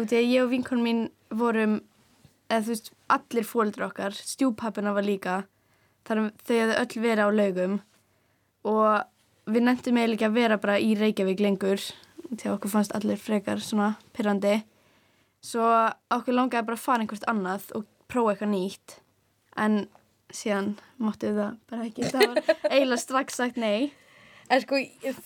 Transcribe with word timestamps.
út 0.00 0.12
í 0.14 0.18
að 0.18 0.28
ég 0.30 0.44
og 0.44 0.50
vinkonum 0.52 0.86
mín 0.86 1.02
vorum, 1.30 1.78
eða 2.50 2.64
þú 2.66 2.74
veist, 2.74 2.90
allir 3.12 3.46
fóldur 3.46 3.86
okkar, 3.90 4.16
stjúpappina 4.16 4.94
var 4.96 5.06
líka, 5.06 5.36
þar 6.08 6.30
þau 6.42 6.56
hefðu 6.56 6.78
öll 6.80 7.04
verið 7.04 7.24
á 7.26 7.28
laugum 7.36 7.78
og 8.70 9.50
við 9.50 9.66
nefndum 9.66 9.98
eiginlega 10.00 10.16
ekki 10.16 10.28
að 10.28 10.36
vera 10.38 10.58
bara 10.60 10.80
í 10.80 10.90
Reykjavík 10.98 11.40
lengur, 11.44 11.84
því 12.30 12.48
að 12.48 12.56
okkur 12.56 12.74
fannst 12.74 12.94
allir 12.96 13.20
frekar 13.20 13.62
svona 13.64 13.94
pyrrandi. 14.16 14.60
Svo 15.40 15.64
okkur 16.12 16.36
langaði 16.36 16.68
bara 16.68 16.78
að 16.78 16.84
fara 16.84 17.04
einhvert 17.04 17.26
annað 17.30 17.70
og 17.78 17.86
prófa 18.10 18.34
eitthvað 18.34 18.52
nýtt, 18.52 18.98
en 19.56 19.80
síðan 20.34 20.74
máttu 21.00 21.32
það 21.34 21.56
bara 21.70 21.86
ekki, 21.88 22.10
það 22.12 22.26
var 22.26 22.42
eiginlega 22.74 23.02
strax 23.02 23.40
sagt 23.40 23.60
nei. 23.60 23.90
En 24.50 24.62
sko, 24.64 24.78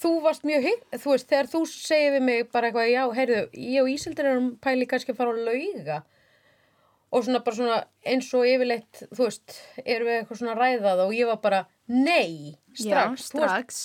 þú 0.02 0.10
varst 0.24 0.42
mjög 0.44 0.66
hygg, 0.66 0.80
þú 1.00 1.12
veist, 1.14 1.28
þegar 1.30 1.46
þú 1.48 1.60
segir 1.70 2.10
við 2.18 2.24
mig 2.26 2.42
bara 2.52 2.68
eitthvað, 2.68 2.90
já, 2.92 3.04
heyrðu, 3.16 3.38
ég 3.56 3.80
og 3.80 3.88
Ísildur 3.94 4.26
erum 4.28 4.50
pæli 4.60 4.84
kannski 4.90 5.14
að 5.14 5.20
fara 5.22 5.32
á 5.32 5.36
lauga 5.46 6.00
og 7.14 7.22
svona 7.24 7.40
bara 7.46 7.56
svona 7.56 7.76
eins 8.10 8.28
og 8.34 8.44
yfirleitt, 8.50 9.04
þú 9.14 9.28
veist, 9.28 9.54
erum 9.84 10.08
við 10.10 10.16
eitthvað 10.18 10.40
svona 10.40 10.56
ræðað 10.58 11.02
og 11.06 11.12
ég 11.14 11.28
var 11.30 11.38
bara, 11.44 11.60
nei, 11.88 12.56
strax. 12.74 12.82
Já, 12.84 12.98
Þú, 12.98 13.12
varst, 13.14 13.30
strax. 13.30 13.78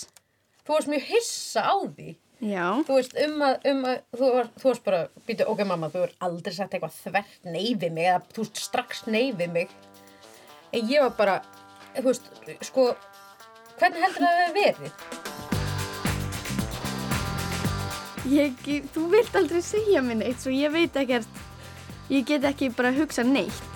þú 0.66 0.74
varst 0.76 0.92
mjög 0.92 1.06
hissa 1.14 1.64
á 1.70 1.76
því. 1.86 2.16
Já. 2.50 2.66
Þú 2.88 2.98
veist, 2.98 3.16
um 3.28 3.44
að, 3.46 3.56
um 3.72 3.82
að, 3.94 4.02
þú, 4.16 4.32
var, 4.34 4.50
þú 4.60 4.68
varst 4.72 4.84
bara, 4.90 5.02
býtu, 5.28 5.48
ok 5.54 5.64
mamma, 5.72 5.92
þú 5.94 6.04
er 6.08 6.14
aldrei 6.26 6.56
sagt 6.58 6.74
eitthvað 6.76 6.98
þvert 7.06 7.50
nei 7.54 7.66
við 7.80 7.94
mig 7.96 8.10
eða 8.10 8.22
þú 8.34 8.46
veist, 8.48 8.62
strax 8.66 9.06
nei 9.08 9.30
við 9.40 9.54
mig. 9.56 9.78
En 10.74 10.90
ég 10.92 11.06
var 11.06 11.16
bara, 11.20 11.38
þú 12.00 12.06
veist, 12.10 12.28
sko, 12.66 12.90
hvernig 13.80 14.04
heldur 14.06 14.22
það 14.26 14.32
að 14.32 14.40
það 14.42 14.54
verið? 14.60 14.92
Ég, 18.30 18.68
þú 18.94 19.08
vilt 19.10 19.40
aldrei 19.40 19.62
segja 19.66 20.04
mér 20.06 20.22
neitt 20.22 20.44
svo 20.44 20.52
ég 20.54 20.70
veit 20.74 20.96
ekkert, 21.02 21.42
ég 22.12 22.28
get 22.30 22.46
ekki 22.52 22.70
bara 22.76 22.92
að 22.94 23.04
hugsa 23.04 23.26
neitt. 23.26 23.69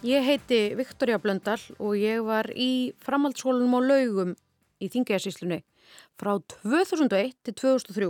Ég 0.00 0.24
heiti 0.24 0.72
Viktoria 0.78 1.18
Blöndal 1.20 1.60
og 1.76 1.92
ég 2.00 2.22
var 2.24 2.46
í 2.56 2.94
framhaldsskólanum 3.04 3.74
á 3.76 3.80
laugum 3.84 4.30
í 4.80 4.88
Þingæðasíslunni 4.88 5.58
frá 6.16 6.38
2001 6.48 7.34
til 7.44 7.54
2003. 7.60 8.08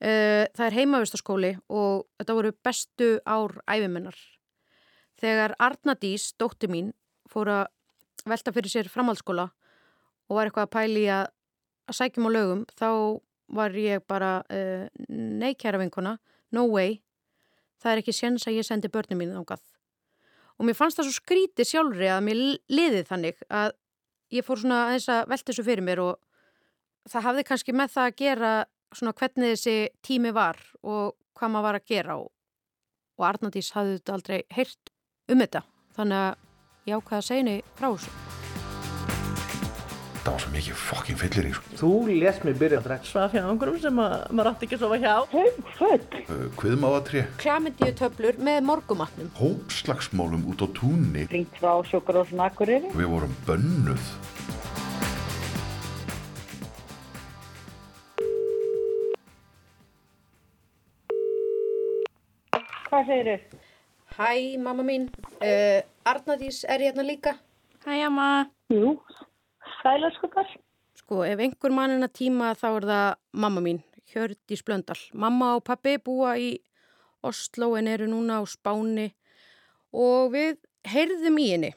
Eh, 0.00 0.48
Það 0.56 0.64
er 0.64 0.76
heimavistaskóli 0.78 1.52
og 1.68 2.08
þetta 2.16 2.38
voru 2.40 2.54
bestu 2.64 3.10
ár 3.28 3.58
æfimennar. 3.68 4.16
Þegar 5.20 5.58
Arnadís, 5.60 6.32
dótti 6.40 6.72
mín, 6.72 6.94
fór 7.28 7.52
að 7.52 7.64
velta 8.24 8.56
fyrir 8.56 8.72
sér 8.72 8.88
framhaldsskóla 8.88 9.50
og 9.52 10.36
var 10.40 10.48
eitthvað 10.48 10.70
að 10.70 10.74
pæli 10.78 11.06
að, 11.12 11.26
að 11.84 11.98
sækjum 12.00 12.32
á 12.32 12.36
laugum, 12.38 12.64
þá 12.72 13.20
var 13.60 13.76
ég 13.76 14.06
bara, 14.08 14.38
uh, 14.48 14.88
nei 15.12 15.52
kæra 15.52 15.84
vinkona, 15.84 16.16
no 16.50 16.64
way, 16.64 17.02
það 17.76 17.92
er 17.92 18.00
ekki 18.06 18.16
séns 18.16 18.48
að 18.48 18.62
ég 18.62 18.64
sendi 18.64 18.88
börnum 18.88 19.20
mín 19.20 19.36
þángað. 19.36 19.60
Og 20.58 20.66
mér 20.66 20.76
fannst 20.78 20.98
það 20.98 21.08
svo 21.08 21.18
skrítið 21.20 21.70
sjálfri 21.70 22.08
að 22.10 22.24
mér 22.26 22.40
liðið 22.74 23.04
þannig 23.10 23.44
að 23.48 23.76
ég 24.34 24.46
fór 24.46 24.60
svona 24.60 24.80
aðeins 24.88 25.08
að 25.12 25.28
velta 25.30 25.52
þessu 25.52 25.66
fyrir 25.68 25.86
mér 25.86 26.02
og 26.02 26.18
það 27.08 27.26
hafði 27.28 27.46
kannski 27.50 27.76
með 27.76 27.94
það 27.94 28.10
að 28.10 28.18
gera 28.22 28.52
svona 28.96 29.14
hvernig 29.20 29.54
þessi 29.54 29.76
tími 30.04 30.32
var 30.34 30.60
og 30.82 31.14
hvað 31.38 31.54
maður 31.54 31.68
var 31.68 31.80
að 31.80 31.90
gera 31.92 32.16
og, 32.18 32.30
og 33.18 33.28
Arnaldís 33.30 33.74
hafði 33.76 33.98
þetta 34.00 34.16
aldrei 34.18 34.40
heyrt 34.56 34.94
um 35.28 35.44
þetta. 35.44 35.62
Þannig 35.98 36.24
að 36.24 36.90
ég 36.90 36.98
ákvaði 36.98 37.22
að 37.22 37.28
segja 37.30 37.44
henni 37.44 37.60
frá 37.78 37.92
þessu. 37.92 38.27
Það 40.28 40.34
var 40.34 40.42
svo 40.44 40.50
mikið 40.52 40.80
fokkin 40.84 41.16
fyllir 41.16 41.46
í 41.48 41.50
sko. 41.56 41.70
Þú 41.80 41.90
lést 42.20 42.42
mig 42.44 42.56
byrja 42.60 42.78
að 42.82 42.86
drekka 42.88 43.08
svaf 43.08 43.32
hjá 43.32 43.38
einhverjum 43.48 43.78
sem 43.80 44.00
að, 44.04 44.16
maður 44.36 44.48
átti 44.50 44.66
ekki 44.66 44.76
að 44.76 44.82
sofa 44.82 44.98
hjá. 45.00 45.12
Haugföld. 45.32 46.16
Uh, 46.18 46.42
Kviðmáðatré, 46.60 47.22
Klamendíu 47.40 47.94
töflur 47.96 48.40
með 48.44 48.58
morgumatnum. 48.68 49.30
hópslagsmálum 49.38 50.44
út 50.52 50.60
á 50.60 50.68
túnni. 50.76 51.24
Ringt 51.32 51.56
frá 51.56 51.72
sjúkrahúsinu 51.88 52.44
Akureyri. 52.44 52.92
Við 52.92 53.08
vorum 53.14 53.32
bönnuð. 53.48 54.12
Hvað 62.90 63.08
segir 63.08 63.32
þau? 63.32 63.64
Hæ, 64.18 64.30
mamma 64.60 64.84
mín. 64.84 65.08
Uh, 65.40 65.80
Arnaldís 66.04 66.64
er 66.68 66.84
hérna 66.84 67.04
líka. 67.06 67.36
Hæ, 67.84 68.04
amma. 68.08 68.28
Jú, 68.68 68.98
sælaskutar. 69.82 70.48
Sko, 70.98 71.22
ef 71.24 71.40
einhver 71.40 71.74
mannina 71.74 72.08
tíma 72.10 72.54
þá 72.58 72.68
er 72.70 72.86
það 72.90 73.08
mamma 73.44 73.62
mín, 73.64 73.82
Hjördís 74.10 74.64
Blöndal. 74.66 74.98
Mamma 75.12 75.54
og 75.58 75.64
pappi 75.68 75.96
búa 76.02 76.34
í 76.40 76.56
Oslo 77.26 77.74
en 77.78 77.88
eru 77.90 78.08
núna 78.10 78.40
á 78.40 78.42
Spáni 78.46 79.10
og 79.92 80.32
við 80.34 80.58
heyrðum 80.88 81.38
í 81.42 81.46
henni. 81.52 81.70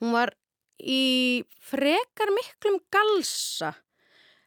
Hún 0.00 0.14
var 0.16 0.34
í 0.80 1.44
frekar 1.64 2.32
miklum 2.34 2.80
galsa 2.92 3.72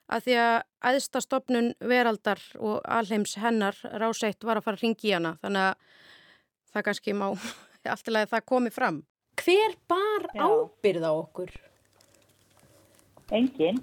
að 0.09 0.25
því 0.25 0.37
að 0.41 0.55
aðsta 0.89 1.21
stopnun 1.21 1.71
veraldar 1.85 2.41
og 2.57 2.79
alheims 2.85 3.35
hennar 3.41 3.77
ráseitt 4.01 4.45
var 4.45 4.59
að 4.59 4.65
fara 4.65 4.79
að 4.79 4.85
ringi 4.85 5.09
í 5.11 5.15
hana 5.15 5.35
þannig 5.43 5.67
að 5.69 5.97
það 6.73 6.85
kannski 6.89 7.15
má 7.17 7.27
alltilega 7.93 8.31
það 8.33 8.45
komi 8.53 8.73
fram. 8.73 9.01
Hver 9.39 9.75
bar 9.89 10.29
Já. 10.33 10.45
ábyrð 10.45 11.05
á 11.05 11.13
okkur? 11.13 11.51
Engin. 13.31 13.77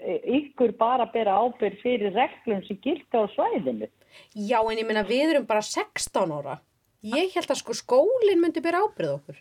Y- 0.00 0.20
Ykkur 0.38 0.72
bara 0.78 1.06
bera 1.12 1.36
ábyrð 1.44 1.80
fyrir 1.82 2.14
reglum 2.16 2.62
sem 2.66 2.78
gildi 2.82 3.16
á 3.16 3.24
svæðinu. 3.34 3.88
Já, 4.34 4.58
en 4.64 4.78
ég 4.78 4.86
meina 4.86 5.04
við 5.04 5.34
erum 5.34 5.46
bara 5.46 5.60
16 5.62 6.32
ára. 6.32 6.58
Ég 7.02 7.32
held 7.34 7.50
að 7.52 7.60
sko 7.60 7.72
skólinn 7.76 8.40
myndi 8.40 8.60
byrja 8.64 8.80
ábyrð 8.86 9.14
okkur. 9.18 9.36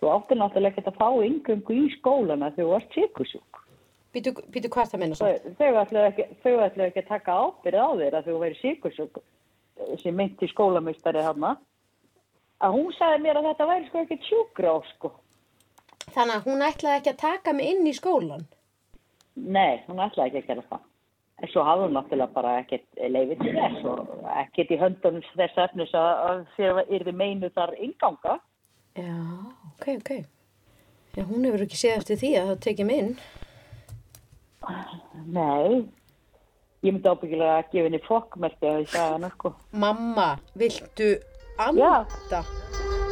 Þú 0.00 0.10
átti 0.12 0.36
náttúrulega 0.36 0.74
ekki 0.76 0.90
að 0.90 0.98
fá 1.00 1.08
yngöngu 1.24 1.74
í 1.80 1.90
skólana 1.98 2.50
þegar 2.52 2.64
þú 2.66 2.70
varst 2.74 2.96
sykusjúk. 2.98 3.60
Býtu, 4.14 4.68
hvað 4.70 4.90
það 4.92 5.00
meina 5.02 5.16
svo? 5.18 5.30
Þau 5.58 5.74
ætluðu 5.80 6.06
ekki, 6.10 6.26
ekki 6.86 7.02
að 7.02 7.08
taka 7.08 7.38
ábyrð 7.44 7.80
á 7.82 7.88
þér 8.00 8.16
að 8.18 8.28
þú 8.28 8.38
væri 8.44 8.58
sykusjúk 8.60 9.22
sem 10.02 10.14
myndi 10.14 10.48
skólamistari 10.52 11.24
hana. 11.24 11.56
Að 12.62 12.76
hún 12.76 12.92
sagði 12.94 13.22
mér 13.24 13.40
að 13.40 13.48
þetta 13.50 13.66
væri 13.72 13.88
sko 13.88 14.02
ekki 14.04 14.18
sjúkrá 14.28 14.74
sko. 14.94 15.10
Þannig 16.14 16.34
að 16.36 16.48
hún 16.48 16.62
ætlaði 16.62 17.00
ekki 17.00 17.12
að 17.12 17.22
taka 17.24 17.54
mig 17.56 17.70
inn 17.72 17.86
í 17.90 17.94
skólan. 17.96 18.44
Nei, 19.34 19.82
hún 19.88 20.02
ætlaði 20.02 20.30
ekki 20.30 20.42
að 20.44 20.50
gera 20.52 20.66
það. 20.70 20.82
En 21.42 21.50
svo 21.50 21.64
hafði 21.66 21.86
hún 21.88 21.96
náttúrulega 21.98 22.34
bara 22.36 22.52
ekkert 22.60 23.00
leifið 23.10 23.40
til 23.42 23.54
þess 23.56 23.86
og 23.90 24.28
ekkert 24.38 24.70
í 24.70 24.78
höndunum 24.78 25.24
þess 25.34 25.62
efnis 25.64 25.94
að, 25.98 26.44
þér 26.54 26.84
yrði 26.86 27.14
meinu 27.18 27.50
þar 27.56 27.74
inganga. 27.82 28.36
Já, 28.94 29.16
ok, 29.72 29.88
ok. 29.98 30.12
Já, 31.14 31.22
hún 31.26 31.44
hefur 31.46 31.66
ekki 31.66 31.78
séð 31.78 31.98
eftir 31.98 32.20
því 32.22 32.30
að 32.38 32.48
það 32.52 32.62
tekið 32.68 32.88
mig 32.90 33.02
inn. 33.02 33.12
Nei, 35.34 35.82
ég 36.86 36.94
myndi 36.94 37.10
ábyggilega 37.10 37.58
að 37.58 37.68
gefa 37.74 37.88
henni 37.88 38.00
fokkmerki 38.06 38.70
að 38.70 38.80
ég 38.84 38.90
sagði 38.94 39.12
hana 39.16 39.30
sko. 39.34 39.52
Mamma, 39.84 40.28
viltu 40.62 41.10
anda? 41.58 42.04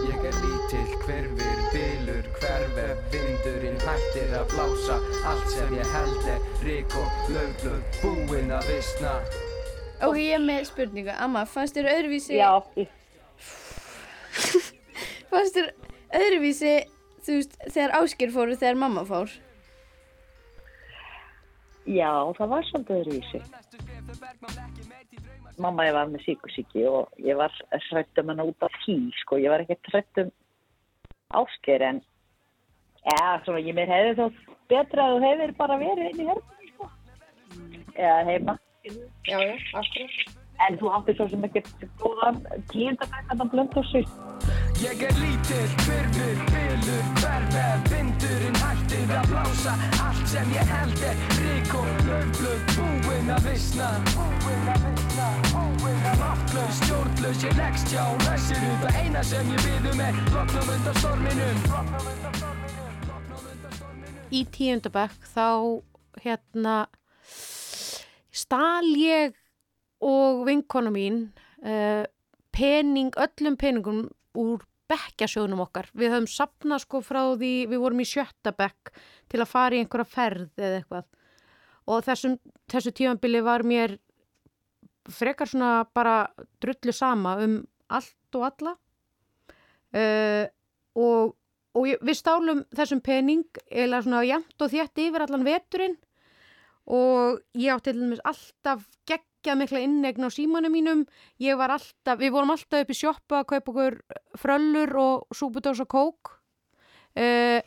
Ég 0.06 0.24
er 0.30 0.38
lítill, 0.42 0.96
hverfur, 1.04 1.21
hverfur, 2.52 2.96
vindurinn 3.12 3.78
hættir 3.80 4.32
að 4.36 4.50
blása 4.52 4.96
Allt 5.28 5.48
sem 5.52 5.70
ég 5.76 5.92
held 5.94 6.26
er 6.32 6.42
rík 6.66 6.96
og 7.00 7.30
löglur, 7.32 7.78
búinn 8.02 8.52
að 8.52 8.66
visna 8.68 9.12
Og 10.04 10.18
ég 10.18 10.34
er 10.36 10.42
með 10.42 10.66
spurningu, 10.68 11.14
amma, 11.14 11.44
fannst 11.48 11.78
þér 11.78 11.88
öðruvísi, 11.94 12.34
Já, 12.36 12.50
fannst 15.30 15.56
þér 15.56 15.70
öðruvísi, 16.18 16.74
þú 17.22 17.38
veist, 17.38 17.56
þegar 17.70 17.96
Áskir 18.02 18.34
fór 18.34 18.52
og 18.52 18.60
þegar 18.60 18.80
mamma 18.84 19.06
fór? 19.08 19.32
já, 21.82 22.12
það 22.38 22.52
var 22.52 22.66
svolítið 22.68 23.00
öðruvísi. 23.00 23.40
Mamma 25.62 25.86
ég 25.88 25.96
var 25.96 26.10
með 26.12 26.22
síkusíki 26.28 26.84
og 26.86 27.10
ég 27.18 27.34
var 27.38 27.54
hrætt 27.88 28.20
um 28.22 28.30
hana 28.30 28.46
út 28.46 28.62
af 28.62 28.74
því, 28.84 28.96
sko. 29.22 29.38
Ég 29.42 29.50
var 29.50 29.64
ekki 29.64 29.78
hrætt 29.90 30.22
um 30.22 30.30
ásker 31.42 31.82
en 31.88 31.98
Já, 33.02 33.42
svona 33.44 33.62
ég 33.62 33.74
mér 33.74 33.90
hefði 33.90 34.12
þó 34.18 34.26
betra 34.70 35.06
að 35.06 35.16
þú 35.16 35.24
hefur 35.26 35.54
bara 35.58 35.78
verið 35.80 36.10
inn 36.10 36.22
í 36.22 36.28
herfum, 36.28 36.68
sko. 36.70 36.90
Eða 37.96 38.20
heima. 38.30 38.58
Já, 38.86 39.38
já, 39.38 39.56
akkurat. 39.80 40.20
En 40.62 40.76
þú 40.78 40.92
átti 40.94 41.14
svo 41.18 41.26
sem 41.32 41.46
ekki 41.48 41.62
góðan 41.98 42.38
tíundabækkandan 42.70 43.50
blöndhúsi. 43.50 44.04
Ég 44.82 45.02
er 45.06 45.14
lítill, 45.14 45.74
byrfur, 45.86 46.38
bylur, 46.50 47.02
hverfið 47.20 47.84
Vindurinn 47.92 48.56
hættir 48.58 49.12
að 49.14 49.28
blása 49.30 49.74
Allt 50.02 50.24
sem 50.32 50.50
ég 50.56 50.72
held 50.74 51.04
er 51.06 51.20
rík 51.36 51.70
og 51.78 52.02
löfblöð 52.08 52.64
Búinn 52.74 53.30
að 53.30 53.46
visna 53.46 53.92
Búinn 54.10 54.72
að 54.74 54.88
visna, 54.88 55.28
búinn 55.52 56.10
að 56.10 56.18
Máttlaus, 56.24 56.82
stjórnlaus, 56.82 57.46
ég 57.46 57.56
leggst 57.60 57.94
hjá 57.94 58.02
Ræsir 58.26 58.66
út 58.72 58.90
að 58.90 59.00
eina 59.04 59.22
sem 59.30 59.54
ég 59.54 59.70
undan 59.70 60.02
storminum 60.02 60.20
Loknum 60.34 60.74
undan 60.74 61.00
storminum 61.02 62.21
í 64.32 64.42
tíundabæk 64.48 65.28
þá 65.34 65.46
hérna 66.24 66.76
stál 68.32 68.88
ég 68.96 69.36
og 70.02 70.44
vinkona 70.48 70.92
mín 70.92 71.24
uh, 71.62 72.04
pening, 72.52 73.12
öllum 73.12 73.58
peningum 73.60 74.06
úr 74.38 74.64
bekkjasjónum 74.90 75.62
okkar. 75.64 75.88
Við 75.96 76.12
höfum 76.12 76.28
sapnað 76.28 76.84
sko 76.84 77.00
frá 77.04 77.20
því, 77.36 77.52
við 77.70 77.82
vorum 77.82 78.02
í 78.02 78.08
sjötta 78.08 78.52
bekk 78.56 78.92
til 79.32 79.40
að 79.40 79.50
fara 79.52 79.76
í 79.76 79.82
einhverja 79.82 80.08
ferð 80.08 80.48
eða 80.60 80.80
eitthvað. 80.80 81.06
Og 81.92 82.02
þessum, 82.06 82.38
þessu 82.70 82.92
tímanbili 82.96 83.42
var 83.44 83.64
mér 83.66 83.96
frekar 85.12 85.50
svona 85.50 85.84
bara 85.94 86.16
drullu 86.62 86.94
sama 86.94 87.36
um 87.42 87.60
allt 87.92 88.38
og 88.38 88.48
alla. 88.48 88.74
Uh, 89.92 90.48
og 90.96 91.36
og 91.72 91.88
ég, 91.88 92.00
við 92.04 92.18
stálum 92.18 92.64
þessum 92.74 93.02
pening 93.04 93.60
eða 93.70 94.02
svona 94.04 94.24
jæmt 94.28 94.64
og 94.64 94.72
þétt 94.72 95.04
yfir 95.06 95.24
allan 95.24 95.46
veturinn. 95.46 95.98
Og 96.92 97.38
ég 97.54 97.76
átti 97.76 97.94
alltaf 98.26 98.82
geggjað 99.08 99.60
mikla 99.60 99.82
innegn 99.84 100.26
á 100.26 100.30
símanum 100.34 100.74
mínum. 100.74 101.04
Alltaf, 101.38 102.18
við 102.18 102.34
vorum 102.34 102.52
alltaf 102.54 102.82
upp 102.82 102.90
í 102.90 102.98
sjoppa 102.98 103.42
að 103.42 103.48
kaupa 103.54 103.72
okkur 103.72 104.00
fröllur 104.42 104.96
og 104.98 105.38
súpudós 105.38 105.80
og 105.84 105.88
kók. 105.94 106.34
Uh, 107.12 107.60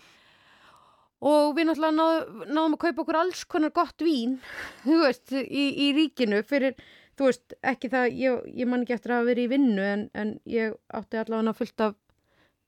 og 1.26 1.56
við 1.56 1.70
náttúrulega 1.70 1.96
náðum, 1.96 2.46
náðum 2.50 2.76
að 2.76 2.82
kaupa 2.82 3.04
okkur 3.04 3.20
alls 3.20 3.44
konar 3.50 3.74
gott 3.76 4.02
vín 4.02 4.40
veist, 4.86 5.30
í, 5.32 5.66
í 5.86 5.92
ríkinu 5.94 6.42
fyrir, 6.46 6.74
þú 7.18 7.30
veist, 7.30 7.54
ekki 7.62 7.92
það 7.94 8.08
ég, 8.20 8.48
ég 8.62 8.70
man 8.70 8.82
ekki 8.82 8.98
eftir 8.98 9.14
að 9.14 9.30
vera 9.30 9.44
í 9.46 9.52
vinnu 9.54 9.86
en, 9.86 10.08
en 10.18 10.34
ég 10.50 10.74
átti 10.90 11.22
allavega 11.22 11.54
fullt 11.58 11.86
af 11.86 11.96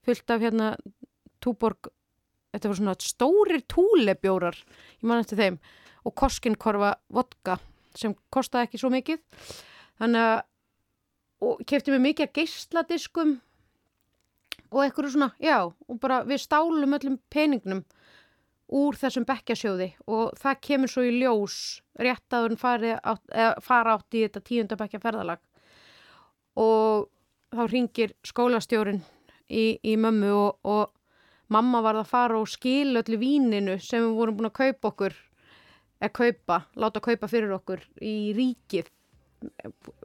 fullt 0.07 0.31
af 0.31 0.43
hérna 0.45 0.69
túborg, 1.47 1.89
þetta 2.53 2.71
var 2.71 2.79
svona 2.81 2.97
stórir 3.01 3.63
túlebjórar, 3.71 4.59
ég 4.99 5.07
man 5.07 5.23
eftir 5.23 5.39
þeim 5.39 5.57
og 6.03 6.15
koskinkorfa 6.19 6.93
vodka 7.15 7.57
sem 7.97 8.13
kostaði 8.33 8.67
ekki 8.67 8.83
svo 8.83 8.91
mikið. 8.93 9.23
Þannig 9.97 10.27
að 10.27 10.37
og 11.43 11.61
kefti 11.69 11.93
mér 11.93 12.03
mikið 12.07 12.27
að 12.27 12.37
geisladiskum 12.39 13.35
og 14.71 14.79
eitthvað 14.83 15.11
svona, 15.13 15.29
já 15.39 15.59
og 15.67 15.99
bara 16.01 16.23
við 16.27 16.41
stálum 16.43 16.97
öllum 16.97 17.19
peningnum 17.31 17.83
úr 18.77 18.97
þessum 18.99 19.25
bekkjasjóði 19.27 19.91
og 20.11 20.33
það 20.39 20.63
kemur 20.67 20.91
svo 20.91 21.05
í 21.07 21.13
ljós 21.21 21.59
rétt 22.01 22.35
að 22.35 22.49
hún 22.49 22.57
fara 22.59 23.93
átt 23.93 24.17
í 24.17 24.25
þetta 24.25 24.43
tíundabekkja 24.49 25.03
ferðalag. 25.03 25.39
Og 26.57 27.07
þá 27.53 27.63
ringir 27.71 28.15
skólastjórin 28.27 29.03
í, 29.47 29.77
í 29.79 29.93
mömmu 29.95 30.33
og, 30.33 30.57
og 30.67 30.96
mamma 31.53 31.81
var 31.85 31.99
að 31.99 32.09
fara 32.11 32.39
og 32.41 32.49
skil 32.51 32.97
öllu 32.99 33.19
víninu 33.21 33.77
sem 33.83 34.03
við 34.03 34.19
vorum 34.19 34.37
búin 34.39 34.49
að 34.49 34.59
kaupa 34.59 34.91
okkur 34.91 35.17
eða 35.97 36.13
kaupa, 36.13 36.61
láta 36.77 37.01
kaupa 37.03 37.29
fyrir 37.31 37.53
okkur 37.57 37.83
í 38.03 38.15
ríkið. 38.37 38.89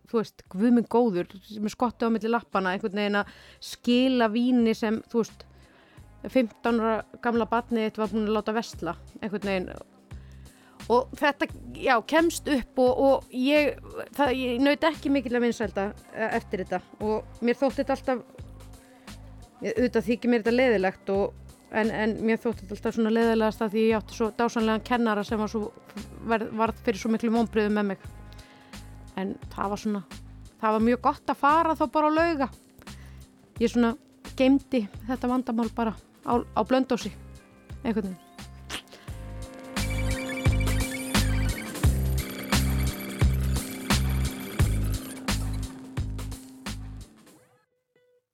Þú 0.09 0.19
veist, 0.19 0.45
guðminn 0.53 0.89
góður 0.93 1.31
sem 1.47 1.65
er 1.65 1.73
skottið 1.73 2.13
á 2.13 2.15
milli 2.15 2.33
lappana 2.33 2.75
einhvern 2.75 3.01
veginn 3.01 3.23
að 3.23 3.33
skila 3.65 4.29
víni 4.33 4.75
sem 4.77 5.01
þú 5.09 5.23
veist 5.23 5.47
15 6.29 6.83
ára 6.83 6.99
gamla 7.25 7.49
batnið 7.51 7.89
þetta 7.89 8.03
var 8.03 8.13
búin 8.13 8.29
að 8.29 8.37
láta 8.37 8.55
vestla 8.57 8.95
einhvern 9.21 9.49
veginn. 9.49 9.73
Og 10.91 11.13
þetta, 11.15 11.47
já, 11.79 11.95
kemst 12.11 12.49
upp 12.51 12.81
og, 12.83 13.03
og 13.07 13.35
ég, 13.37 13.77
ég 14.35 14.63
naut 14.63 14.87
ekki 14.89 15.13
mikil 15.15 15.37
að 15.39 15.47
vinsælda 15.47 15.89
eftir 16.33 16.65
þetta. 16.65 16.83
Og 17.07 17.45
mér 17.45 17.59
þótti 17.61 17.83
þetta 17.83 17.97
alltaf 17.97 18.42
auðvitað 19.63 20.09
þykir 20.09 20.33
mér 20.33 20.43
þetta 20.43 20.55
leðilegt 20.57 21.13
og, 21.15 21.37
en, 21.71 21.91
en 21.91 22.17
mér 22.27 22.41
þótti 22.43 22.65
þetta 22.65 22.77
alltaf 22.79 22.97
svona 22.97 23.15
leðilegast 23.15 23.65
að 23.65 23.77
því 23.77 23.85
ég 23.87 24.01
átti 24.01 24.19
svo 24.19 24.31
dásanlega 24.39 24.85
kennara 24.89 25.25
sem 25.27 25.41
var 25.43 25.53
svo, 25.53 25.71
var, 26.29 26.47
varð 26.63 26.83
fyrir 26.87 27.03
svo 27.03 27.13
miklu 27.13 27.33
mómbriðu 27.35 27.75
með 27.77 27.93
mig. 27.93 28.09
En 29.21 29.37
það 29.53 29.75
var 29.75 29.83
svona 29.85 30.03
það 30.63 30.77
var 30.77 30.87
mjög 30.89 31.05
gott 31.09 31.33
að 31.35 31.41
fara 31.43 31.77
þá 31.79 31.87
bara 31.95 32.11
á 32.11 32.19
lauga. 32.19 32.51
Ég 33.61 33.73
svona 33.73 33.95
geimdi 34.39 34.87
þetta 35.09 35.31
vandamál 35.31 35.71
bara 35.77 35.95
á, 36.27 36.35
á 36.39 36.61
blöndósi 36.67 37.13
einhvern 37.83 38.13
veginn 38.13 38.32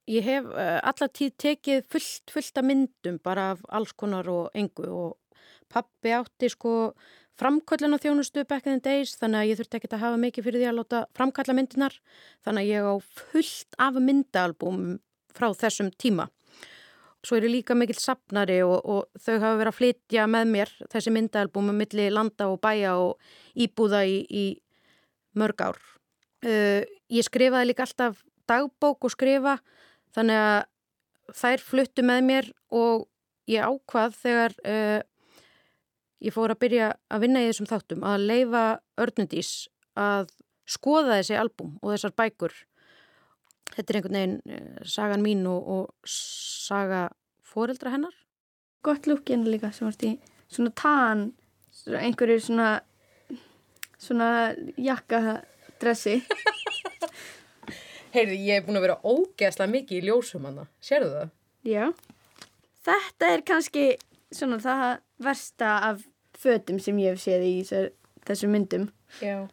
Ég 0.09 0.25
hef 0.25 0.47
uh, 0.49 0.79
alla 0.89 1.09
tíð 1.13 1.35
tekið 1.37 1.87
fullt, 1.93 2.33
fullt 2.33 2.61
af 2.61 2.65
myndum 2.65 3.19
bara 3.25 3.51
af 3.55 3.65
alls 3.69 3.93
konar 3.93 4.29
og 4.33 4.55
engu 4.57 4.87
og 4.89 5.41
pappi 5.69 6.15
átti 6.17 6.49
sko 6.49 6.95
framkvöldin 7.39 7.93
á 7.95 7.99
þjónustu 8.01 8.47
back 8.49 8.67
in 8.67 8.81
the 8.81 8.85
days 8.89 9.13
þannig 9.21 9.43
að 9.43 9.51
ég 9.51 9.59
þurfti 9.61 9.79
ekki 9.79 9.91
að 9.93 10.03
hafa 10.03 10.21
mikið 10.23 10.47
fyrir 10.47 10.63
því 10.63 10.71
að 10.71 10.79
láta 10.79 11.03
framkalla 11.17 11.55
myndinar 11.59 11.99
þannig 12.47 12.65
að 12.65 12.73
ég 12.73 12.89
á 12.89 12.95
fullt 13.21 13.79
af 13.79 14.01
myndaalbum 14.09 14.83
frá 15.37 15.49
þessum 15.55 15.93
tíma. 16.01 16.29
Svo 17.23 17.37
er 17.37 17.49
ég 17.49 17.53
líka 17.59 17.77
mikill 17.77 17.99
sapnari 17.99 18.61
og, 18.65 18.79
og 18.81 19.21
þau 19.21 19.37
hafa 19.43 19.59
verið 19.61 19.73
að 19.73 19.79
flytja 19.79 20.27
með 20.31 20.53
mér 20.55 20.73
þessi 20.89 21.13
myndaalbum 21.15 21.71
um 21.73 21.81
milli 21.83 22.09
landa 22.15 22.49
og 22.49 22.61
bæja 22.63 22.95
og 23.03 23.19
íbúða 23.59 24.05
í, 24.07 24.23
í 24.31 24.45
mörg 25.39 25.63
ár. 25.63 25.81
Uh, 26.47 26.87
ég 27.11 27.27
skrifaði 27.27 27.73
líka 27.73 27.85
alltaf 27.85 28.23
dagbók 28.49 29.05
og 29.05 29.13
skrifa 29.13 29.59
Þannig 30.19 30.41
að 30.43 31.37
þær 31.39 31.63
fluttu 31.63 32.03
með 32.03 32.25
mér 32.27 32.47
og 32.75 33.05
ég 33.47 33.63
ákvað 33.63 34.17
þegar 34.19 34.55
uh, 34.67 35.01
ég 36.25 36.35
fór 36.35 36.55
að 36.55 36.63
byrja 36.65 36.89
að 37.13 37.23
vinna 37.23 37.43
í 37.45 37.51
þessum 37.53 37.69
þáttum 37.71 38.07
að 38.09 38.25
leifa 38.33 38.63
örnundís 38.99 39.53
að 39.99 40.33
skoða 40.69 41.21
þessi 41.21 41.39
album 41.39 41.77
og 41.79 41.95
þessar 41.95 42.17
bækur. 42.19 42.57
Þetta 43.77 43.93
er 43.93 44.01
einhvern 44.01 44.19
veginn 44.19 44.59
uh, 44.59 44.83
sagan 44.97 45.23
mín 45.23 45.47
og, 45.51 45.71
og 45.77 46.11
saga 46.11 47.07
foreldra 47.47 47.95
hennar. 47.95 48.17
Gott 48.83 49.07
lúkinn 49.07 49.47
líka 49.47 49.71
sem 49.75 49.87
varst 49.87 50.03
í 50.07 50.17
svona 50.49 50.75
tann, 50.79 51.25
einhverju 51.87 52.41
svona, 52.49 52.73
svona 54.03 54.33
jakkadressi. 54.81 56.19
Heyrði, 58.19 58.39
ég 58.49 58.59
hef 58.59 58.67
búin 58.67 58.81
að 58.81 58.87
vera 58.89 58.99
ógeðslega 59.07 59.71
mikið 59.71 59.99
í 60.01 60.07
ljósum 60.09 60.47
hana. 60.49 60.65
Sérðu 60.83 61.11
það? 61.15 61.29
Já. 61.69 61.85
Þetta 62.89 63.29
er 63.35 63.45
kannski 63.47 63.85
svona 64.35 64.59
það 64.63 64.87
versta 65.23 65.75
af 65.91 66.03
fötum 66.39 66.81
sem 66.83 66.99
ég 67.03 67.15
hef 67.15 67.23
séð 67.23 67.47
í 67.47 67.55
þessu 68.27 68.51
myndum. 68.51 68.89
Já. 69.23 69.47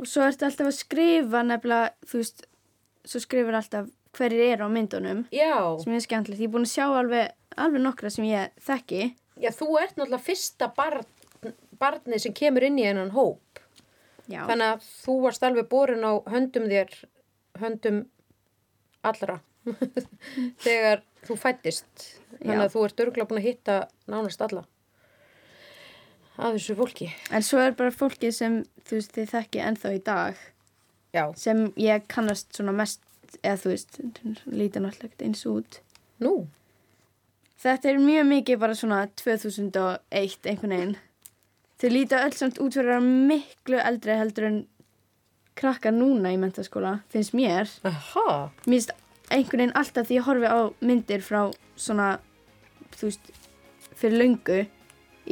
Og 0.00 0.08
svo 0.08 0.26
ertu 0.26 0.46
alltaf 0.48 0.68
að 0.68 0.76
skrifa 0.76 1.42
nefnilega, 1.46 1.92
þú 2.08 2.20
veist, 2.20 2.44
svo 3.08 3.22
skrifur 3.22 3.56
alltaf 3.56 3.88
hverjir 4.16 4.52
eru 4.52 4.68
á 4.68 4.70
myndunum. 4.72 5.24
Já. 5.32 5.54
Sem 5.82 5.96
er 5.96 6.04
skemmtilegt. 6.04 6.42
Ég 6.42 6.50
er 6.50 6.52
búin 6.52 6.68
að 6.68 6.74
sjá 6.74 6.86
alveg, 6.90 7.32
alveg 7.56 7.84
nokkra 7.84 8.12
sem 8.12 8.28
ég 8.28 8.52
þekki. 8.60 9.12
Já, 9.40 9.50
þú 9.56 9.70
ert 9.80 9.96
náttúrulega 9.96 10.26
fyrsta 10.26 10.68
barn, 10.76 11.08
barnið 11.80 12.26
sem 12.26 12.36
kemur 12.36 12.66
inn 12.68 12.80
í 12.80 12.86
einan 12.88 13.14
hóp. 13.16 13.40
Já. 14.30 14.44
Þannig 14.48 14.68
að 14.68 14.84
þú 15.02 15.16
varst 15.24 15.46
alveg 15.46 15.68
borin 15.70 16.04
á 16.06 16.12
höndum 16.30 16.68
þér, 16.70 16.92
höndum 17.62 18.02
allra 19.06 19.40
þegar 20.64 21.02
þú 21.26 21.38
fættist. 21.38 22.06
Þannig 22.40 22.66
að 22.66 22.74
þú 22.74 22.84
ert 22.88 23.02
örgulega 23.06 23.30
búin 23.30 23.42
að 23.42 23.48
hitta 23.48 23.80
nánast 24.10 24.42
alla 24.42 24.64
af 26.42 26.56
þessu 26.56 26.76
fólki. 26.78 27.10
En 27.30 27.44
svo 27.44 27.60
er 27.62 27.76
bara 27.76 27.92
fólkið 27.94 28.34
sem, 28.34 28.58
þú 28.88 28.98
veist, 28.98 29.14
þið 29.16 29.30
þekki 29.34 29.62
ennþá 29.66 29.92
í 29.94 30.00
dag. 30.06 30.42
Já. 31.12 31.24
Sem 31.36 31.66
ég 31.80 32.06
kannast 32.10 32.56
svona 32.56 32.74
mest, 32.76 33.02
eða 33.42 33.60
þú 33.62 33.72
veist, 33.74 34.00
lítið 34.48 34.86
náttúrulega 34.86 35.26
eins 35.28 35.44
út. 35.50 35.80
Nú? 36.24 36.34
Þetta 37.62 37.92
er 37.92 38.02
mjög 38.02 38.28
mikið 38.30 38.62
bara 38.62 38.76
svona 38.78 39.04
2001 39.20 40.48
einhvern 40.50 40.76
veginn. 40.76 40.96
Þau 41.82 41.88
líta 41.92 42.22
öll 42.24 42.34
samt 42.38 42.60
út 42.62 42.78
fyrir 42.78 42.96
að 42.96 43.08
miklu 43.28 43.78
eldri 43.82 44.16
heldur 44.18 44.48
en 44.48 44.58
krakka 45.58 45.92
núna 45.94 46.32
í 46.32 46.38
mentaskóla, 46.40 46.98
finnst 47.12 47.34
mér. 47.36 47.70
Aha. 47.88 48.50
Mér 48.66 48.78
finnst 48.78 48.94
einhvern 49.32 49.64
veginn 49.64 49.76
alltaf 49.78 50.08
því 50.08 50.18
ég 50.18 50.26
horfi 50.28 50.48
á 50.48 50.60
myndir 50.84 51.24
frá 51.24 51.42
svona, 51.76 52.08
þú 52.96 53.10
veist, 53.10 53.32
fyrir 53.98 54.18
löngu 54.20 54.58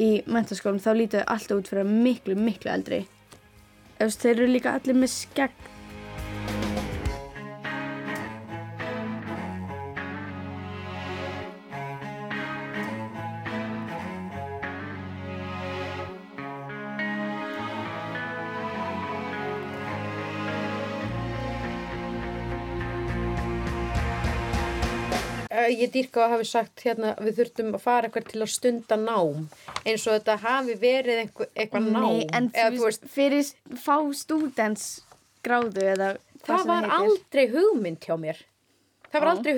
í 0.00 0.08
mentaskólum, 0.30 0.80
þá 0.82 0.92
líta 0.96 1.22
þau 1.22 1.34
alltaf 1.34 1.60
út 1.62 1.72
fyrir 1.72 1.90
miklu, 1.90 2.36
miklu 2.38 2.72
eldri. 2.72 3.02
Veist, 4.00 4.22
þeir 4.22 4.36
eru 4.36 4.50
líka 4.54 4.76
allir 4.78 4.96
með 4.96 5.12
skegg. 5.16 5.68
Ég 25.80 25.92
dýrka 25.94 26.24
að 26.24 26.34
hafi 26.36 26.48
sagt 26.50 26.84
hérna 26.86 27.12
við 27.20 27.40
þurftum 27.40 27.74
að 27.76 27.84
fara 27.84 28.08
eitthvað 28.08 28.30
til 28.32 28.40
að 28.44 28.52
stunda 28.54 28.98
nám 29.00 29.44
eins 29.84 30.06
og 30.06 30.16
þetta 30.16 30.36
hafi 30.44 30.78
verið 30.80 31.22
eitthvað 31.24 31.90
nám 31.90 32.08
Nei, 32.08 32.24
en 32.36 32.50
eða, 32.54 32.72
veist, 32.84 33.06
fyrir 33.10 33.52
fá 33.80 33.96
stúdens 34.16 34.88
gráðu 35.46 35.86
eða 35.94 36.14
það 36.46 36.66
var 36.72 36.88
heitir. 36.88 36.98
aldrei 37.02 37.46
hugmynd 37.54 38.02
hjá 38.08 38.16
mér 38.20 38.42
það 39.10 39.20
var 39.20 39.30
Ó. 39.30 39.32
aldrei 39.36 39.54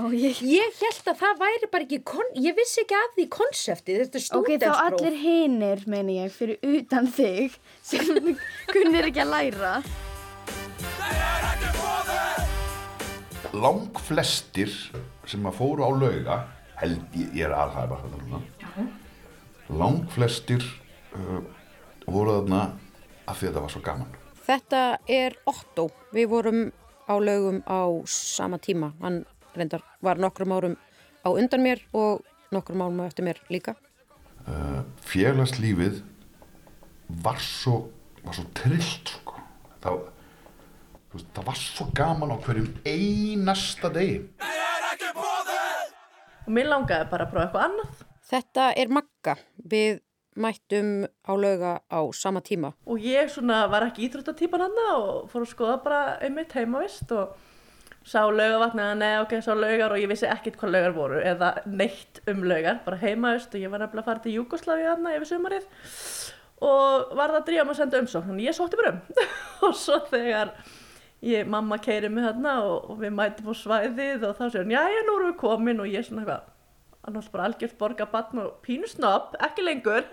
Ó, 0.00 0.08
ég... 0.16 0.38
ég 0.48 0.78
held 0.80 1.08
að 1.12 1.18
það 1.20 1.40
væri 1.42 1.68
bara 1.70 1.84
ekki 1.84 1.98
kon, 2.08 2.30
ég 2.40 2.56
vissi 2.56 2.80
ekki 2.82 2.96
af 2.96 3.10
því 3.16 3.26
konsepti 3.34 3.96
þetta 3.98 4.18
er 4.18 4.24
Ok, 4.38 4.48
þá 4.48 4.54
stúdenspróf 4.56 4.86
allir 4.86 5.18
hinir, 5.20 5.82
meni 5.92 6.16
ég, 6.16 6.32
fyrir 6.32 6.62
utan 6.64 7.10
þig 7.12 7.58
sem 7.84 8.32
kunnir 8.72 9.10
ekki 9.10 9.22
að 9.26 9.34
læra. 9.34 9.74
Lang 13.52 13.98
flestir 14.00 14.70
sem 15.28 15.44
að 15.44 15.58
fóru 15.58 15.84
á 15.84 15.90
lauga, 15.92 16.36
held 16.80 17.16
ég, 17.18 17.34
ég 17.36 17.44
er 17.44 17.52
alhæfa 17.52 17.98
þetta 18.00 18.20
núna, 18.22 18.40
lang 19.76 20.06
flestir 20.12 20.64
uh, 21.12 21.42
voru 22.06 22.38
þarna 22.40 22.62
af 23.28 23.38
því 23.38 23.46
að 23.46 23.50
þetta 23.50 23.64
var 23.64 23.74
svo 23.74 23.82
gaman. 23.84 24.14
Þetta 24.42 24.80
er 25.06 25.36
Otto. 25.46 25.90
Við 26.16 26.30
vorum 26.32 26.62
á 27.06 27.14
laugum 27.20 27.60
á 27.68 27.80
sama 28.08 28.58
tíma. 28.58 28.92
Hann 29.02 29.22
reyndar 29.54 29.84
var 30.02 30.20
nokkrum 30.20 30.54
árum 30.56 30.76
á 31.22 31.28
undan 31.30 31.62
mér 31.62 31.84
og 31.92 32.24
nokkrum 32.52 32.82
árum 32.82 33.04
á 33.04 33.06
eftir 33.06 33.28
mér 33.28 33.38
líka. 33.52 33.76
Uh, 34.48 34.82
félagslífið 35.06 36.00
var 37.22 37.38
svo, 37.38 37.92
var 38.24 38.34
svo 38.34 38.48
trillt, 38.56 39.12
sko. 39.20 39.38
Það, 39.84 40.00
þú 40.00 40.21
veist, 41.16 41.28
það 41.36 41.48
var 41.50 41.60
svo 41.60 41.88
gaman 41.96 42.32
á 42.34 42.36
hverjum 42.44 42.70
einasta 42.88 43.90
degi. 43.92 44.22
Og 46.42 46.50
mér 46.56 46.72
langaði 46.72 47.10
bara 47.12 47.28
að 47.28 47.34
prófa 47.34 47.44
eitthvað 47.46 47.68
annað. 47.68 48.02
Þetta 48.32 48.66
er 48.80 48.96
Magga. 48.96 49.36
Við 49.72 50.00
mættum 50.42 50.92
á 51.28 51.32
lauga 51.36 51.72
á 51.92 52.00
sama 52.16 52.40
tíma. 52.40 52.72
Og 52.88 53.00
ég 53.04 53.30
svona 53.30 53.66
var 53.70 53.84
ekki 53.86 54.06
íþróttatýpan 54.08 54.64
hann 54.64 54.84
og 54.88 55.30
fór 55.32 55.44
að 55.44 55.52
skoða 55.52 55.78
bara 55.84 56.02
einmitt 56.24 56.54
heimavist 56.56 57.12
og 57.12 57.36
sá 58.08 58.24
laugavatn 58.26 58.80
eða 58.82 58.94
nei, 58.98 59.12
ok, 59.22 59.36
sá 59.44 59.52
laugar 59.54 59.94
og 59.94 60.00
ég 60.02 60.10
vissi 60.10 60.26
ekkert 60.26 60.58
hvað 60.58 60.74
laugar 60.74 60.94
voru 60.96 61.20
eða 61.22 61.52
neitt 61.68 62.22
um 62.30 62.42
laugar, 62.48 62.80
bara 62.86 62.98
heimavist 63.02 63.54
og 63.54 63.62
ég 63.62 63.70
var 63.70 63.82
nefnilega 63.84 64.02
að 64.02 64.08
fara 64.10 64.24
til 64.24 64.36
Júkoslavi 64.38 64.88
hann 64.88 65.10
yfir 65.12 65.30
sumarið 65.30 65.68
og 66.62 67.12
var 67.18 67.32
það 67.34 67.38
að 67.38 67.46
drífa 67.50 67.66
mig 67.66 67.76
að 67.76 67.80
senda 67.82 68.00
umsókn, 68.02 68.28
þannig 68.30 68.48
ég 68.48 68.58
sótti 68.58 68.80
bara 68.80 68.94
um 68.96 69.22
og 69.68 69.76
svo 69.78 70.00
þegar 70.10 70.54
ég, 71.26 71.46
mamma 71.48 71.78
keiri 71.82 72.10
mig 72.12 72.26
þarna 72.26 72.56
og, 72.66 72.90
og 72.92 73.02
við 73.02 73.14
mætum 73.18 73.52
á 73.52 73.54
svæðið 73.58 74.26
og 74.28 74.38
þá 74.38 74.44
sér 74.46 74.64
hún, 74.64 74.74
já, 74.74 74.82
já, 74.90 75.02
nú 75.06 75.18
erum 75.18 75.30
við 75.30 75.38
komin. 75.42 75.82
Og 75.84 75.90
ég 75.90 76.06
svona 76.06 76.24
eitthvað, 76.24 76.48
hann 77.06 77.18
var 77.18 77.30
bara 77.36 77.46
algjört 77.50 77.78
borgabatn 77.80 78.42
og 78.42 78.58
pínusnopp, 78.66 79.36
ekki 79.48 79.66
lengur. 79.66 80.08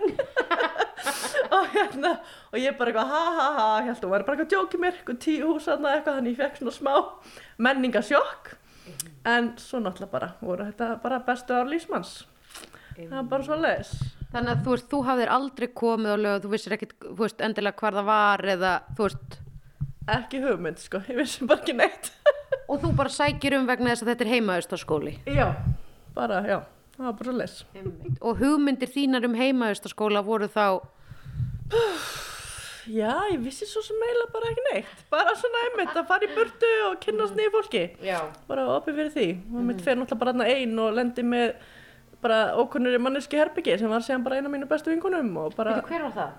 Og 1.50 1.70
hérna 1.72 2.10
og 2.52 2.58
ég 2.60 2.74
bara 2.76 2.90
eitthvað 2.92 3.08
ha 3.08 3.20
ha 3.36 3.46
ha 3.56 3.66
að 3.80 4.02
hún 4.02 4.12
væri 4.12 4.26
bara 4.26 4.36
eitthvað 4.36 4.42
að 4.44 4.50
djóki 4.52 4.80
mér 4.82 4.98
eitthvað 4.98 5.20
tíu 5.24 5.48
hús 5.48 5.64
þarna 5.66 5.94
eitthvað 5.96 6.18
þannig 6.18 6.34
ég 6.34 6.40
fekk 6.42 6.58
svona 6.60 6.74
smá 6.76 6.92
menningasjokk 7.66 8.50
en 9.32 9.48
svo 9.60 9.80
náttúrulega 9.80 10.12
bara 10.12 10.28
voru 10.44 10.66
þetta 10.68 10.90
bara 11.02 11.22
bestu 11.24 11.56
ár 11.56 11.70
lífsmanns 11.70 12.12
það 12.96 13.14
var 13.16 13.30
bara 13.32 13.48
svo 13.48 13.60
leis 13.60 13.94
Þannig 14.30 14.52
að 14.52 14.60
þú 14.62 14.74
veist, 14.74 14.84
þú 14.92 14.98
hafðir 15.08 15.30
aldrei 15.34 15.66
komið 15.74 16.12
á 16.14 16.18
lauga, 16.22 16.40
þú 16.44 16.50
vissir 16.52 16.74
ekkit, 16.76 16.92
þú 17.02 17.16
veist, 17.18 17.40
endilega 17.42 17.82
hvar 17.82 17.96
það 17.98 18.04
var 18.06 18.44
eða, 18.52 18.74
þú 18.94 19.06
veist, 19.08 19.38
ekki 20.08 20.40
hugmynd 20.42 20.78
sko, 20.80 21.02
ég 21.08 21.16
vissi 21.20 21.46
bara 21.46 21.60
ekki 21.60 21.74
neitt. 21.76 22.12
Og 22.70 22.80
þú 22.82 22.92
bara 22.96 23.10
sækir 23.12 23.56
um 23.58 23.66
vegna 23.68 23.90
þess 23.92 24.04
að 24.04 24.12
þetta 24.12 24.24
er 24.26 24.32
heimaaustaskóli. 24.34 25.14
já, 25.26 25.48
bara 26.14 26.40
já. 26.46 26.60
Það 27.00 27.06
var 27.06 27.12
bara 27.16 27.32
leis 27.32 27.64
Og 28.20 28.36
hugmyndir 28.42 28.90
þínar 28.92 29.24
um 29.24 29.34
heimaaustaskóla 29.38 30.20
voru 30.26 30.48
þá, 30.52 30.82
já, 32.90 33.12
ég 33.30 33.40
vissi 33.44 33.66
svo 33.68 33.82
sem 33.84 33.96
eiginlega 34.02 34.32
bara 34.34 34.50
ekki 34.50 34.64
neitt. 34.68 35.02
Bara 35.12 35.34
svona 35.38 35.64
einmitt 35.68 35.96
að 35.96 36.08
fara 36.10 36.26
í 36.26 36.32
burtu 36.34 36.70
og 36.88 36.96
kynnast 37.04 37.36
nýju 37.38 37.52
fólki. 37.54 37.84
Já, 38.04 38.20
bara 38.50 38.66
opið 38.76 38.98
fyrir 39.00 39.12
því. 39.16 39.28
Og 39.54 39.68
mitt 39.68 39.84
fer 39.84 39.98
náttúrulega 40.00 40.22
bara 40.22 40.34
þarna 40.34 40.48
ein 40.54 40.78
og 40.82 40.96
lendi 40.98 41.24
með 41.26 41.52
bara 42.20 42.40
ókunnur 42.60 42.92
í 42.92 43.00
manneski 43.00 43.38
herbyggi 43.40 43.78
sem 43.80 43.88
var 43.88 44.02
síðan 44.04 44.24
bara 44.26 44.36
eina 44.36 44.50
af 44.50 44.52
mínu 44.52 44.66
bestu 44.68 44.90
vinkunum 44.92 45.30
og 45.40 45.54
bara 45.56 45.78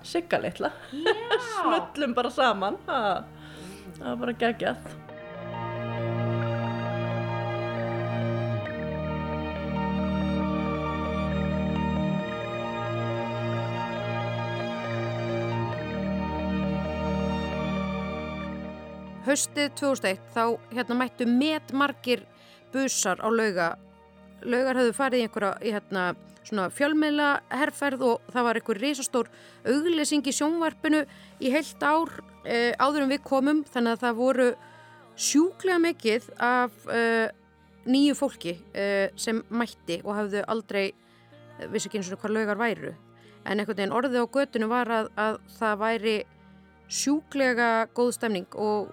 sigga 0.06 0.38
litla. 0.42 0.70
Smullum 1.56 2.14
bara 2.14 2.30
saman. 2.30 2.78
Það 2.86 3.24
það 3.98 4.08
var 4.08 4.20
bara 4.24 4.38
geggjað 4.44 4.92
Haustið 19.22 19.68
2001 19.78 20.18
þá 20.34 20.42
hérna 20.74 20.94
mættu 20.98 21.26
metmargir 21.30 22.24
busar 22.72 23.20
á 23.22 23.28
lauga. 23.30 23.68
Laugar 24.42 24.80
höfðu 24.80 24.94
farið 24.96 25.20
í 25.20 25.26
einhverja 25.28 25.52
í, 25.62 25.70
hérna, 25.76 26.02
svona 26.42 26.66
fjölmiðla 26.74 27.28
herrferð 27.54 28.02
og 28.08 28.32
það 28.34 28.46
var 28.48 28.58
einhver 28.58 28.80
risastór 28.82 29.30
auglesing 29.62 30.26
í 30.26 30.34
sjónvarpinu 30.34 31.04
í 31.38 31.52
heilt 31.54 31.86
ár 31.86 32.10
e, 32.44 32.72
áður 32.78 33.06
en 33.06 33.12
við 33.12 33.22
komum 33.26 33.62
þannig 33.68 33.96
að 33.96 34.04
það 34.04 34.18
voru 34.18 34.48
sjúklega 35.16 35.82
mikið 35.82 36.28
af 36.42 36.88
e, 36.88 37.02
nýju 37.86 38.18
fólki 38.18 38.56
e, 38.74 39.10
sem 39.16 39.42
mætti 39.50 40.00
og 40.04 40.16
hafðu 40.16 40.44
aldrei 40.48 40.92
vissi 41.70 41.88
ekki 41.88 42.00
eins 42.00 42.12
og 42.14 42.22
hvað 42.22 42.36
laugar 42.38 42.60
væru 42.60 42.94
en 43.42 43.58
einhvern 43.58 43.76
veginn 43.76 43.94
orðið 43.94 44.24
á 44.24 44.34
götunu 44.36 44.70
var 44.70 44.90
að, 44.90 45.10
að 45.18 45.38
það 45.58 45.78
væri 45.82 46.16
sjúklega 46.92 47.70
góð 47.96 48.10
stemning 48.18 48.58
og 48.58 48.90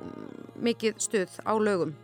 mikið 0.59 1.01
stuð 1.01 1.41
á 1.45 1.53
lögum 1.59 1.95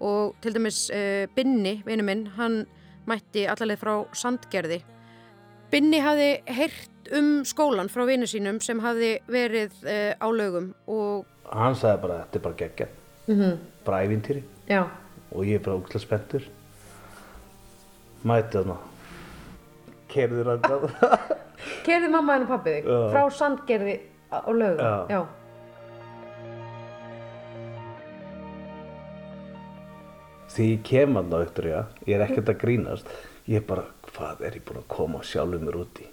og 0.00 0.36
til 0.42 0.54
dæmis 0.54 0.90
uh, 0.94 1.26
Binni, 1.34 1.82
vinnu 1.86 2.04
minn, 2.06 2.26
hann 2.38 2.62
mætti 3.08 3.46
allarleið 3.50 3.80
frá 3.80 3.94
Sandgerði. 4.14 4.82
Binni 5.72 6.00
hafði 6.04 6.28
heyrt 6.54 6.97
um 7.18 7.44
skólan 7.44 7.88
frá 7.92 8.04
vinnu 8.08 8.26
sínum 8.26 8.60
sem 8.60 8.80
hafði 8.80 9.18
verið 9.28 9.72
uh, 9.84 10.12
á 10.18 10.26
lögum 10.30 10.72
og 10.86 11.26
hann 11.52 11.76
sagði 11.78 12.02
bara 12.04 12.20
þetta 12.24 12.38
er 12.38 12.46
bara 12.46 12.60
geggja 12.62 12.88
-hmm. 13.28 13.56
bara 13.84 14.04
ævintýri 14.04 14.42
já, 14.68 14.84
og 15.30 15.44
ég 15.44 15.54
er 15.54 15.64
bara 15.64 15.76
útla 15.76 16.00
spenntur 16.00 16.42
mæti 18.24 18.58
þarna 18.58 18.76
kerður 20.08 20.46
hann 20.56 20.62
Kerði 21.86 22.08
mamma 22.12 22.36
henni 22.36 22.46
og 22.46 22.52
pappi 22.52 22.76
þig 22.76 22.86
Já. 22.86 22.98
frá 23.12 23.30
Sandgerði 23.34 23.96
á 24.30 24.50
lögum? 24.52 24.84
Já. 24.84 25.06
já. 25.08 25.26
því 30.48 30.68
ég 30.72 30.82
kem 30.82 31.18
á 31.18 31.22
Viktoria 31.22 31.80
ég 32.06 32.16
er 32.16 32.24
ekkert 32.26 32.48
að 32.50 32.60
grínast 32.62 33.10
ég 33.46 33.60
er 33.60 33.66
bara, 33.68 33.84
hvað 34.10 34.40
er 34.48 34.58
ég 34.58 34.64
búin 34.66 34.80
að 34.82 34.88
koma 34.90 35.20
sjálfur 35.22 35.62
mér 35.62 35.76
út 35.84 36.00
í 36.02 36.08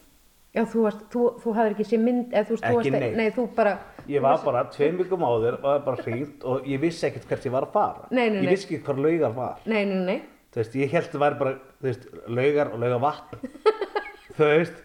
Já, 0.56 0.62
þú, 0.72 0.84
varst, 0.86 1.02
þú, 1.12 1.24
þú 1.44 1.54
hafðir 1.58 1.74
ekki 1.76 1.86
sér 1.90 2.00
mynd, 2.00 2.30
eða 2.32 2.48
þú 2.48 2.58
þú 2.62 2.80
Ekki 2.80 2.92
neitt. 2.94 3.18
nei, 3.20 3.26
þú 3.36 3.44
bara, 3.58 3.74
ég 4.08 4.24
var 4.24 4.40
bara 4.46 4.62
tveim 4.72 5.02
vikum 5.02 5.26
áður 5.28 5.58
og 5.58 5.66
það 5.66 5.74
var 5.74 5.84
bara 5.90 6.06
hringt 6.06 6.46
og 6.48 6.70
ég 6.72 6.80
vissi 6.80 7.08
ekkert 7.10 7.28
hvert 7.28 7.48
ég 7.50 7.56
var 7.56 7.68
að 7.68 7.76
fara. 7.76 8.08
Nei, 8.12 8.30
nei, 8.30 8.38
nei. 8.38 8.46
ég 8.46 8.54
vissi 8.54 8.70
ekki 8.70 8.80
hvað 8.86 9.02
laugar 9.04 9.36
var. 9.36 9.62
Nei, 9.66 9.82
nei, 9.90 10.00
nei, 10.08 10.18
þú 10.56 10.62
veist, 10.62 10.78
ég 10.80 10.96
held 10.96 11.12
það 11.12 11.26
væri 11.26 11.40
bara 11.42 11.56
þú 11.82 11.90
veist, 11.90 12.08
laugar 12.40 12.72
og 12.72 12.86
laugar 12.86 13.04
vatn. 13.04 13.50
Þú 14.36 14.48
veist 14.52 14.80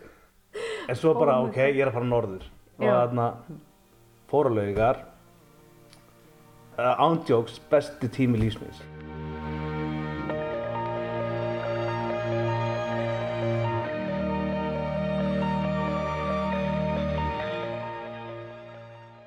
en 0.90 0.98
svo 0.98 1.14
bara, 1.18 1.38
ok, 1.46 1.56
ég 1.70 1.80
er 1.84 1.90
að 1.90 1.96
fara 1.98 2.06
norður. 2.10 2.44
Og 2.80 2.86
Já. 2.86 2.92
þarna 2.96 3.26
fóra 4.30 4.52
laugar. 4.54 5.04
Uh, 6.80 6.94
ándjóks 7.02 7.58
besti 7.70 8.08
tími 8.08 8.38
lífsmins 8.40 8.78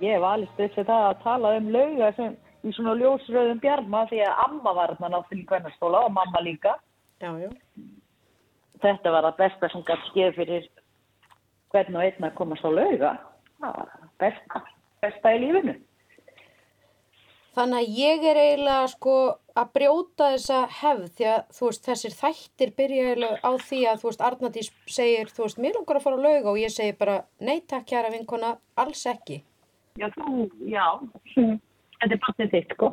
Ég 0.03 0.25
alveg 0.27 0.49
stuðt 0.53 0.79
við 0.79 0.89
það 0.89 1.05
að 1.09 1.21
tala 1.23 1.53
um 1.57 1.69
lauga 1.73 2.09
sem 2.17 2.37
í 2.63 2.71
svona 2.75 2.95
ljósröðum 2.99 3.59
bjarma 3.63 4.05
því 4.09 4.21
að 4.25 4.41
amma 4.45 4.73
var 4.77 4.93
þarna 4.95 5.11
náttúrulega 5.15 5.43
í 5.43 5.49
kvennarskóla 5.51 6.05
og 6.07 6.15
mamma 6.15 6.41
líka. 6.43 6.77
já, 7.23 7.31
já. 7.39 7.49
Þetta 8.83 9.11
var 9.15 9.29
það 9.29 9.37
besta 9.39 9.69
sem 9.71 9.85
gæti 9.87 10.09
skeið 10.09 10.35
fyrir 10.35 10.67
hvern 11.71 11.95
og 11.95 12.03
einn 12.03 12.27
að 12.27 12.35
komast 12.39 12.67
á 12.67 12.71
lauga. 12.71 13.11
Það 13.63 13.77
var 13.79 13.91
besta, 14.19 14.63
besta 15.05 15.33
í 15.33 15.39
lífinu. 15.45 15.75
Þannig 17.53 17.79
að 17.79 17.97
ég 18.01 18.23
er 18.25 18.37
eiginlega 18.41 18.89
sko 18.89 19.15
að 19.61 19.73
brjóta 19.77 20.29
þessa 20.33 20.59
hefð 20.81 21.09
því 21.17 21.27
að 21.29 21.41
þú 21.53 21.67
veist 21.69 21.87
þessir 21.87 22.15
þættir 22.17 22.75
byrja 22.79 23.07
eiginlega 23.07 23.39
á 23.45 23.51
því 23.61 23.81
að 23.91 23.99
þú 24.01 24.09
veist 24.09 24.23
Arnardís 24.27 24.69
segir 24.89 25.29
þú 25.29 25.45
veist 25.45 25.61
mér 25.61 25.77
langar 25.77 25.99
að 25.99 26.05
fara 26.07 26.17
á 26.17 26.25
lauga 26.25 26.53
og 26.53 26.61
ég 26.63 26.73
segi 26.73 26.95
bara 26.97 27.17
nei 27.39 27.59
takk 27.61 27.85
kjara 27.93 28.09
vinkona, 28.15 28.55
alls 28.75 29.05
ekki. 29.05 29.43
Já, 29.99 30.07
þú, 30.15 30.45
já. 30.65 30.85
Þetta 31.33 32.15
er 32.15 32.21
bannið 32.23 32.53
þitt, 32.53 32.71
sko. 32.77 32.89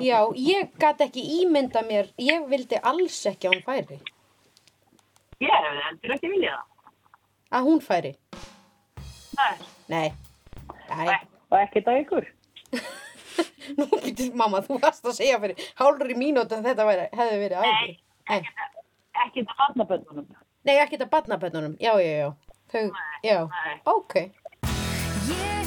Já, 0.00 0.18
ég 0.36 0.72
gat 0.80 1.00
ekki 1.04 1.22
ímynda 1.42 1.82
mér, 1.84 2.08
ég 2.20 2.44
vildi 2.48 2.78
alls 2.80 3.18
ekki 3.28 3.48
að 3.48 3.56
hún 3.56 3.64
færi. 3.66 3.98
Ég 5.40 5.52
hefði 5.52 5.84
heldur 5.86 6.14
ekki 6.16 6.30
viljað 6.32 6.58
það. 6.58 6.66
Að 7.50 7.66
hún 7.68 7.82
færi. 7.84 8.12
Nei. 9.40 9.54
Nei. 9.92 10.08
Nei. 10.90 11.18
Og 11.50 11.56
ekkert 11.60 11.90
að 11.90 12.00
ykkur. 12.04 12.28
Nú 13.78 13.86
býttir 13.92 14.34
mamma, 14.36 14.60
þú 14.64 14.80
varst 14.82 15.04
að 15.04 15.16
segja 15.20 15.40
fyrir 15.42 15.68
hálfur 15.80 16.12
í 16.12 16.18
mínúti 16.18 16.56
að 16.56 16.68
þetta 16.70 16.88
væri, 16.88 17.06
hefði 17.20 17.40
verið 17.44 17.60
áður. 17.60 17.80
Nei. 17.80 17.96
Ekkert 19.24 19.52
að 19.52 19.62
barnaböndunum. 19.62 20.28
Nei, 20.68 20.76
ekki 20.76 20.96
þetta 20.96 21.10
barnaböndunum. 21.16 21.76
Já, 21.80 21.92
já, 22.00 22.12
já. 22.24 22.28
Þau, 22.72 22.84
já. 23.26 23.38
Ok. 23.90 24.20
Ég 25.28 25.59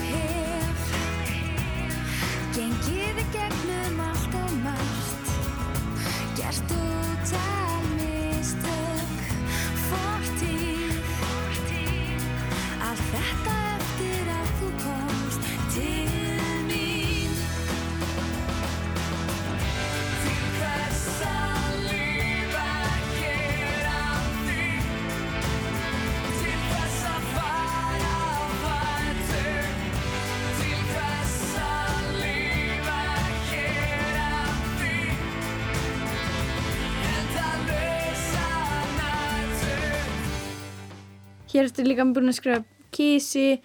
Hér 41.53 41.67
ertu 41.69 41.85
líka 41.85 42.05
búin 42.09 42.31
að 42.31 42.37
skrifa 42.39 42.63
kísi, 42.93 43.59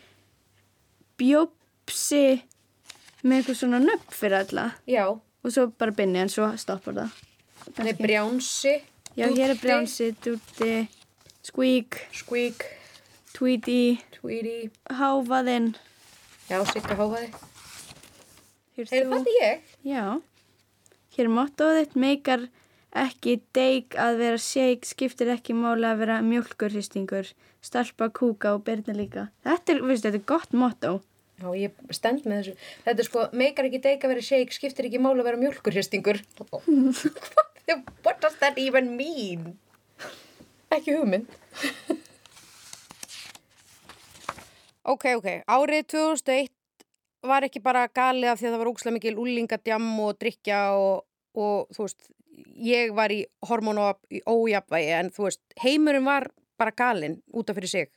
bjópsi 1.18 2.42
með 3.24 3.38
eitthvað 3.40 3.58
svona 3.62 3.80
nöfn 3.82 4.14
fyrir 4.14 4.38
alla 4.42 4.66
Já. 4.88 5.06
og 5.08 5.50
svo 5.54 5.66
bara 5.80 5.94
binni 5.96 6.20
en 6.22 6.30
svo 6.32 6.50
stoppar 6.60 6.94
það. 7.00 7.16
Nei, 7.82 7.94
brjánsi. 7.98 8.74
Já, 9.18 9.26
hér 9.34 9.54
er 9.54 9.58
brjánsi, 9.58 10.12
dúti, 10.22 10.74
squeak, 11.42 11.98
Squeak, 12.14 12.64
tweety, 13.34 13.98
Tweety. 14.14 14.70
háfaðinn. 15.00 15.72
Já, 16.48 16.62
Sigga 16.70 16.94
háfaði. 16.96 17.32
Hér 18.76 18.92
er 18.94 19.32
ég. 19.42 19.60
Já. 19.82 20.04
Hér 21.16 21.26
er 21.26 21.34
mottoð 21.34 21.80
þitt, 21.80 21.96
meikar 21.98 22.46
ekki 22.94 23.40
deig 23.56 23.96
að 23.98 24.20
vera 24.22 24.38
shake, 24.38 24.86
skiptir 24.86 25.32
ekki 25.34 25.56
máli 25.56 25.88
að 25.88 26.04
vera 26.04 26.20
mjölkurhristingur, 26.22 27.32
stalpa, 27.68 28.08
kúka 28.14 28.54
og 28.56 28.64
byrna 28.66 28.94
líka. 28.96 29.28
Þetta 29.46 29.74
er, 29.74 29.78
veistu, 29.84 30.08
þetta 30.08 30.20
er 30.20 30.26
gott 30.32 30.52
motto. 30.56 30.92
Já, 31.38 31.48
ég 31.54 31.70
stend 31.94 32.24
með 32.26 32.36
þessu. 32.40 32.54
Þetta 32.86 33.02
er 33.02 33.06
sko, 33.06 33.18
meikar 33.38 33.68
ekki 33.68 33.80
deik 33.84 34.02
að 34.02 34.12
vera 34.14 34.26
shake, 34.26 34.56
skiptir 34.56 34.88
ekki 34.88 35.00
máli 35.02 35.22
að 35.22 35.28
vera 35.30 35.42
mjölkurhristingur. 35.44 36.18
What, 36.50 38.18
does 38.24 38.36
that 38.42 38.56
even 38.58 38.86
mean? 38.98 39.42
Ekki 40.74 40.90
hugmynd. 40.96 41.30
ok, 44.92 45.04
ok. 45.20 45.28
Árið 45.46 45.82
2001 45.94 46.54
var 47.28 47.42
ekki 47.46 47.60
bara 47.62 47.86
galið 47.86 48.32
af 48.32 48.38
því 48.40 48.46
að 48.48 48.54
það 48.54 48.62
var 48.62 48.72
ókslega 48.72 48.98
mikil 48.98 49.16
úlingadjam 49.22 49.86
og 50.02 50.10
drikja 50.18 50.60
og, 50.78 50.96
og 51.38 51.56
þú 51.74 51.80
veist, 51.86 52.02
ég 52.66 52.86
var 52.98 53.10
í 53.14 53.20
hormón 53.46 53.78
og 53.82 53.94
í 54.10 54.18
ójafvægi 54.26 54.92
en 54.98 55.08
þú 55.14 55.22
veist, 55.28 55.42
heimurinn 55.62 56.06
var 56.06 56.24
bara 56.58 56.74
galinn 56.74 57.20
út 57.32 57.50
af 57.50 57.56
fyrir 57.56 57.68
sig. 57.68 57.88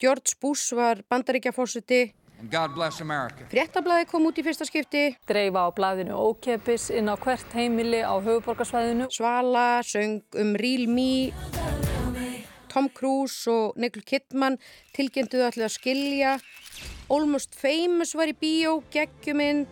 George 0.00 0.34
Bush 0.40 0.74
var 0.74 1.02
bandaríkjafósiti 1.10 2.12
And 2.42 2.50
God 2.50 2.74
bless 2.74 3.00
America. 3.00 3.44
Fréttablaði 3.52 4.08
kom 4.10 4.24
út 4.26 4.38
í 4.40 4.42
fyrsta 4.42 4.66
skipti. 4.66 5.12
dreifa 5.30 5.62
á 5.62 5.70
blaðinu 5.70 6.16
ókepis 6.18 6.88
inn 6.90 7.06
á 7.06 7.14
hvert 7.14 7.54
heimili 7.54 8.00
á 8.02 8.18
höfuborgarsvæðinu. 8.18 9.06
Svala 9.14 9.78
söng 9.86 10.24
um 10.34 10.56
Real 10.58 10.88
Me. 10.90 11.30
Tom 12.66 12.88
Cruise 12.90 13.46
og 13.46 13.78
Nicole 13.78 14.02
Kidman 14.02 14.58
tilgjönduðu 14.96 15.46
allir 15.46 15.68
að 15.68 15.76
skilja. 15.76 16.34
Almost 17.08 17.54
Famous 17.54 18.16
var 18.18 18.26
í 18.26 18.34
bíó, 18.34 18.80
geggjumynd. 18.90 19.68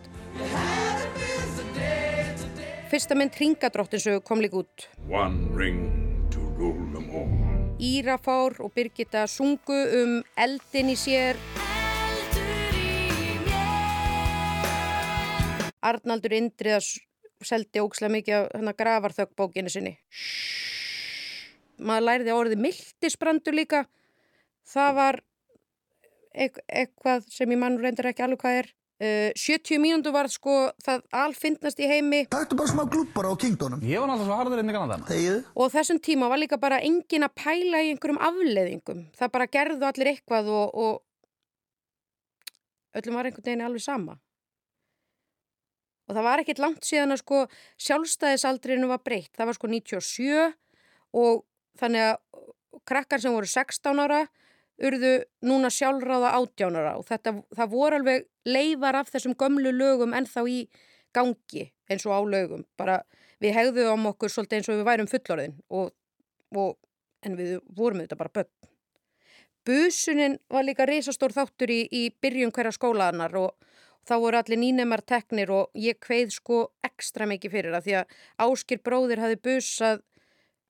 Fyrsta 2.87 3.19
mynd 3.19 3.35
Ringadróttinsögu 3.35 4.23
kom 4.23 4.39
líka 4.39 4.63
út. 4.63 4.87
One 5.09 5.51
ring 5.59 6.29
to 6.31 6.39
rule 6.55 6.87
them 6.95 7.11
all. 7.11 7.50
Írafár 7.81 8.59
og 8.61 8.69
Birgitta 8.75 9.25
sungu 9.27 9.73
um 9.73 10.11
eldin 10.37 10.91
í 10.93 10.97
sér. 10.99 11.39
Arnaldur 15.81 16.35
Indriðas 16.37 16.91
seldi 17.41 17.81
ókslega 17.81 18.13
mikið 18.13 18.35
af 18.37 18.51
hérna 18.53 18.73
gravarþögg 18.77 19.33
bókinu 19.33 19.73
sinni. 19.73 19.95
Maður 21.81 22.05
læriði 22.05 22.35
orðið 22.37 22.61
mildisbrandur 22.67 23.57
líka. 23.57 23.81
Það 24.69 24.93
var 24.99 25.19
eit- 26.37 26.61
eitthvað 26.69 27.25
sem 27.33 27.49
ég 27.49 27.57
mann 27.57 27.79
reyndir 27.81 28.11
ekki 28.11 28.21
alveg 28.27 28.43
hvað 28.45 28.59
er. 28.61 28.69
Uh, 29.01 29.33
70 29.33 29.79
mínúndu 29.81 30.11
var 30.13 30.27
sko 30.29 30.69
það 30.85 31.01
alfindnast 31.23 31.79
í 31.81 31.87
heimi 31.89 32.19
Taktu 32.29 32.53
bara 32.59 32.69
smá 32.69 32.83
glúpar 32.85 33.25
á 33.25 33.33
kingdónum. 33.33 33.81
Ég 33.81 33.97
var 33.97 34.11
náttúrulega 34.11 34.29
svo 34.29 34.37
harður 34.37 34.59
inn 34.61 34.69
í 34.69 34.75
Kanada. 34.75 35.01
Þegið. 35.07 35.39
og 35.57 35.71
þessum 35.73 35.99
tíma 36.05 36.27
var 36.29 36.37
líka 36.37 36.59
bara 36.61 36.77
engin 36.85 37.25
að 37.25 37.33
pæla 37.41 37.81
í 37.81 37.89
einhverjum 37.95 38.21
afleðingum. 38.27 38.99
Það 39.17 39.31
bara 39.33 39.47
gerðu 39.57 39.87
allir 39.89 40.11
eitthvað 40.11 40.51
og, 40.53 40.67
og 40.77 40.93
öllum 43.01 43.17
var 43.17 43.25
einhvern 43.31 43.47
veginn 43.47 43.65
alveg 43.65 43.83
sama. 43.87 44.19
Og 46.05 46.13
það 46.13 46.27
var 46.27 46.43
ekkert 46.43 46.61
langt 46.61 46.85
síðan 46.85 47.15
að 47.15 47.23
sko 47.23 47.39
sjálfstæðisaldrinu 47.87 48.91
var 48.91 49.01
breytt. 49.01 49.33
Það 49.33 49.49
var 49.49 49.57
sko 49.57 49.71
97 49.71 50.45
og 51.17 51.41
þannig 51.81 52.05
að 52.11 52.21
krakkar 52.85 53.25
sem 53.25 53.33
voru 53.33 53.49
16 53.49 54.03
ára 54.05 54.21
urðu 54.81 55.15
núna 55.45 55.69
sjálfráða 55.73 56.35
18 56.37 56.77
ára 56.77 56.93
og 56.99 57.05
þetta, 57.09 57.35
það 57.57 57.73
voru 57.73 57.97
alveg 57.99 58.29
leifar 58.47 58.97
af 59.01 59.11
þessum 59.11 59.35
gömlu 59.37 59.73
lögum 59.75 60.15
ennþá 60.17 60.45
í 60.49 60.59
gangi 61.15 61.67
eins 61.91 62.05
og 62.07 62.15
á 62.15 62.21
lögum. 62.25 62.65
Bara 62.79 63.01
við 63.41 63.55
hegðum 63.57 64.07
okkur 64.11 64.31
svolítið 64.31 64.59
eins 64.59 64.69
og 64.71 64.79
við 64.79 64.87
værum 64.89 65.09
fullorðin 65.11 65.57
og, 65.69 65.91
og, 66.55 66.77
en 67.25 67.37
við 67.37 67.57
vorum 67.75 68.03
þetta 68.03 68.19
bara 68.19 68.35
börn. 68.39 68.51
Busunin 69.65 70.39
var 70.49 70.65
líka 70.65 70.87
risastór 70.89 71.35
þáttur 71.35 71.69
í, 71.69 71.81
í 71.85 72.09
byrjun 72.21 72.53
hverja 72.53 72.73
skólaðanar 72.73 73.35
og 73.37 73.51
þá 74.09 74.15
voru 74.23 74.39
allir 74.39 74.57
nýnemar 74.57 75.03
teknir 75.05 75.51
og 75.53 75.69
ég 75.77 75.99
kveið 76.01 76.31
sko 76.33 76.61
ekstra 76.85 77.27
mikið 77.29 77.53
fyrir 77.53 77.75
það 77.75 77.85
því 77.85 77.97
að 77.99 78.15
Áskir 78.47 78.81
bróðir 78.81 79.21
hafi 79.21 79.37
busað 79.45 80.01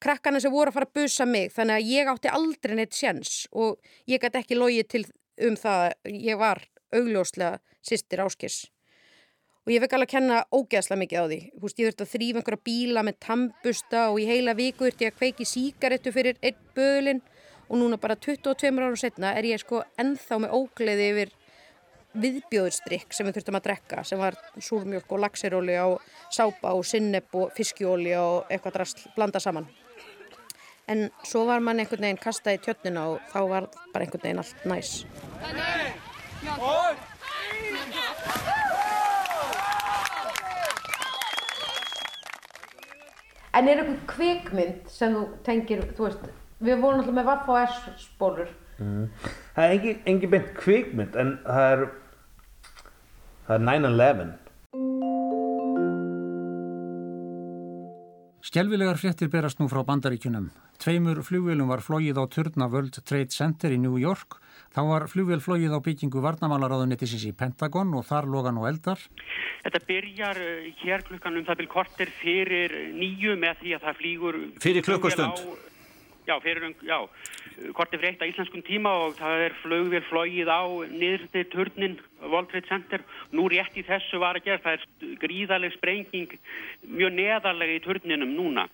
krakkana 0.02 0.42
sem 0.42 0.52
voru 0.52 0.72
að 0.72 0.80
fara 0.80 0.90
að 0.90 1.00
busa 1.00 1.28
mig 1.30 1.54
þannig 1.56 1.78
að 1.78 1.90
ég 1.94 2.12
átti 2.12 2.34
aldrei 2.34 2.76
neitt 2.76 2.98
sjens 2.98 3.46
og 3.52 3.80
ég 4.10 4.22
gæti 4.22 4.42
ekki 4.42 4.58
logið 4.58 4.90
til 4.92 5.04
um 5.48 5.58
það 5.60 5.86
að 5.88 6.20
ég 6.28 6.42
var 6.42 6.64
augljóslega 6.96 7.60
sýstir 7.86 8.24
Áskirs 8.24 8.66
og 9.62 9.74
ég 9.74 9.84
fekk 9.84 9.94
alveg 9.96 10.10
að 10.10 10.14
kenna 10.16 10.38
ógeðslega 10.50 11.02
mikið 11.04 11.22
á 11.22 11.26
því. 11.30 11.40
Þú 11.54 11.66
veist, 11.68 11.80
ég 11.80 11.90
þurfti 11.90 12.06
að 12.06 12.14
þrýfa 12.16 12.40
einhverja 12.42 12.66
bíla 12.66 13.04
með 13.06 13.20
tambusta 13.22 14.06
og 14.10 14.18
í 14.22 14.26
heila 14.30 14.56
viku 14.58 14.88
þurfti 14.88 15.06
ég 15.06 15.14
að 15.14 15.20
kveiki 15.20 15.48
síkaretu 15.48 16.14
fyrir 16.16 16.40
einn 16.42 16.58
böðlin 16.76 17.22
og 17.70 17.78
núna 17.80 18.00
bara 18.02 18.18
22 18.18 18.72
árum 18.72 18.98
setna 19.00 19.36
er 19.38 19.48
ég 19.48 19.62
sko 19.62 19.84
ennþá 20.02 20.42
með 20.42 20.58
ógleði 20.58 21.08
yfir 21.12 21.36
viðbjóðstrykk 22.22 23.14
sem 23.16 23.28
við 23.28 23.38
þurftum 23.38 23.60
að 23.62 23.68
drekka 23.70 24.04
sem 24.04 24.20
var 24.20 24.36
súrmjölk 24.58 25.14
og 25.14 25.24
laxiróli 25.24 25.78
og 25.86 26.02
sápa 26.34 26.74
og 26.76 26.84
sinneb 26.88 27.32
og 27.38 27.54
fiskjóli 27.56 28.18
og 28.20 28.52
eitthvað 28.52 28.80
drast 28.82 29.06
blanda 29.16 29.40
saman. 29.40 29.70
En 30.92 31.08
svo 31.24 31.46
var 31.48 31.62
mann 31.64 31.80
einhvern 31.80 32.04
veginn 32.10 32.20
kastað 32.20 32.58
í 32.58 32.64
tjötnina 32.66 33.08
og 33.14 33.22
þá 33.32 33.42
var 33.48 33.70
bara 33.94 34.04
einhvern 34.04 34.26
veginn 34.26 34.42
allt 34.42 34.66
næs 34.68 34.96
En 43.52 43.68
er 43.68 43.82
eitthvað 43.82 43.98
kvikmynd 44.10 44.90
sem 44.90 45.14
þú 45.14 45.24
tengir, 45.46 45.84
þú 45.98 46.08
veist, 46.08 46.22
við 46.64 46.80
vorum 46.82 47.02
alltaf 47.02 47.18
með 47.18 47.28
Vaff 47.28 47.50
og 47.52 47.60
S-spólur. 47.62 48.50
Mm. 48.82 49.10
Það 49.54 49.66
er 49.66 49.74
engin, 49.76 50.00
engin 50.10 50.32
beint 50.32 50.54
kvikmynd 50.58 51.18
en 51.22 51.36
það 51.46 51.66
er 51.74 51.84
það 53.46 53.56
er 53.58 53.66
9-11 53.68 54.32
Skelvilegar 58.52 58.98
fréttir 58.98 59.30
berast 59.32 59.62
nú 59.62 59.68
frá 59.70 59.84
bandaríkjunum. 59.86 60.50
Tveimur 60.82 61.20
flugvélum 61.22 61.70
var 61.70 61.84
flóið 61.86 62.18
á 62.18 62.26
turna 62.26 62.66
World 62.66 62.96
Trade 63.06 63.30
Center 63.30 63.70
í 63.70 63.78
New 63.78 64.00
York. 64.02 64.40
Þá 64.74 64.80
var 64.88 65.04
flugvél 65.12 65.38
flóið 65.44 65.76
á 65.78 65.80
byggingu 65.86 66.24
varnamálaráðunettisins 66.26 67.28
í 67.30 67.34
Pentagon 67.38 67.92
og 67.94 68.08
þar 68.08 68.26
loga 68.34 68.54
nú 68.56 68.66
eldar. 68.66 68.98
Þetta 69.62 69.82
byrjar 69.86 70.40
uh, 70.42 70.72
hér 70.82 71.06
klukkan 71.06 71.38
um 71.38 71.46
það 71.46 71.62
byrj 71.62 71.70
kortir 71.76 72.14
fyrir 72.18 72.74
nýju 72.96 73.38
með 73.38 73.62
því 73.62 73.76
að 73.78 73.86
það 73.86 74.02
flýgur... 74.02 74.40
Fyrir 74.66 74.88
klukkustund? 74.88 75.46
Já, 76.26 76.36
fyrir 76.42 76.66
um, 76.72 76.76
já, 76.82 76.98
kortir 77.78 78.02
fyrir 78.02 78.16
eitt 78.16 78.26
að 78.26 78.34
íslenskum 78.34 78.66
tíma 78.66 78.98
og 79.06 79.16
það 79.22 79.46
er 79.46 79.62
flugvél 79.62 80.04
flóið 80.10 80.50
á 80.50 80.62
niðursti 80.90 81.48
turnin 81.54 81.98
World 82.26 82.50
Trade 82.50 82.74
Center. 82.74 83.06
Nú 83.38 83.46
rétt 83.54 83.78
í 83.78 83.86
þessu 83.86 84.26
var 84.26 84.42
að 84.42 84.50
gera, 84.50 84.66
það 84.66 84.80
er 84.80 85.18
gríðarleg 85.28 85.78
sprenging 85.78 86.38
mjög 86.90 87.20
neðarlega 87.22 87.78
í 87.78 87.84
turninum 87.86 88.34
núna. 88.34 88.72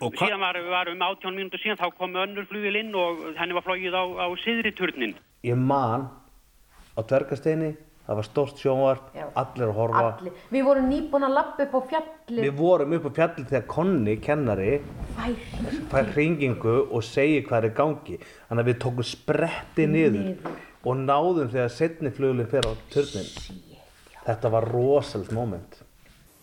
Og 0.00 0.14
Síðan 0.18 0.40
var, 0.40 0.56
var 0.70 0.88
um 0.90 1.02
18 1.02 1.36
mínútur 1.36 1.60
síðan 1.62 1.78
þá 1.78 1.90
kom 1.98 2.14
önnur 2.16 2.46
flugvél 2.50 2.80
inn 2.80 2.94
og 2.98 3.20
henni 3.38 3.54
var 3.54 3.62
flóið 3.66 3.94
á, 3.94 4.02
á 4.24 4.26
siðri 4.42 4.72
turnin. 4.74 5.12
Ég 5.46 5.58
man 5.58 6.08
á 6.96 7.00
dvergasteini, 7.06 7.74
það 8.06 8.18
var 8.18 8.26
stórt 8.26 8.58
sjónvarp, 8.62 9.04
Já. 9.14 9.26
allir 9.38 9.68
að 9.68 9.76
horfa. 9.78 10.02
Allir. 10.18 10.32
Við 10.50 10.64
vorum 10.66 10.88
nýbúin 10.90 11.26
að 11.28 11.36
lappa 11.36 11.66
upp 11.68 11.76
á 11.78 11.80
fjallið. 11.92 12.42
Við 12.48 12.56
vorum 12.58 12.96
upp 12.98 13.06
á 13.06 13.12
fjalli 13.20 13.44
þegar 13.52 13.66
Konni, 13.70 14.16
kennari, 14.24 14.72
Fær. 15.92 16.10
hringingu 16.16 16.74
og 16.90 17.04
segir 17.06 17.46
hvað 17.46 17.68
er 17.70 17.76
gangi. 17.78 18.18
Þannig 18.48 18.64
að 18.64 18.70
við 18.72 18.80
tókum 18.82 19.06
spretti 19.06 19.86
niður, 19.86 20.18
Niður. 20.32 20.58
og 20.82 20.98
náðum 21.04 21.52
þegar 21.54 21.70
setni 21.78 22.10
flugulinn 22.10 22.50
fyrir 22.50 22.68
á 22.68 22.74
turnin. 22.90 23.30
Þetta 24.26 24.50
var 24.50 24.66
rosalegt 24.70 25.32
moment. 25.34 25.78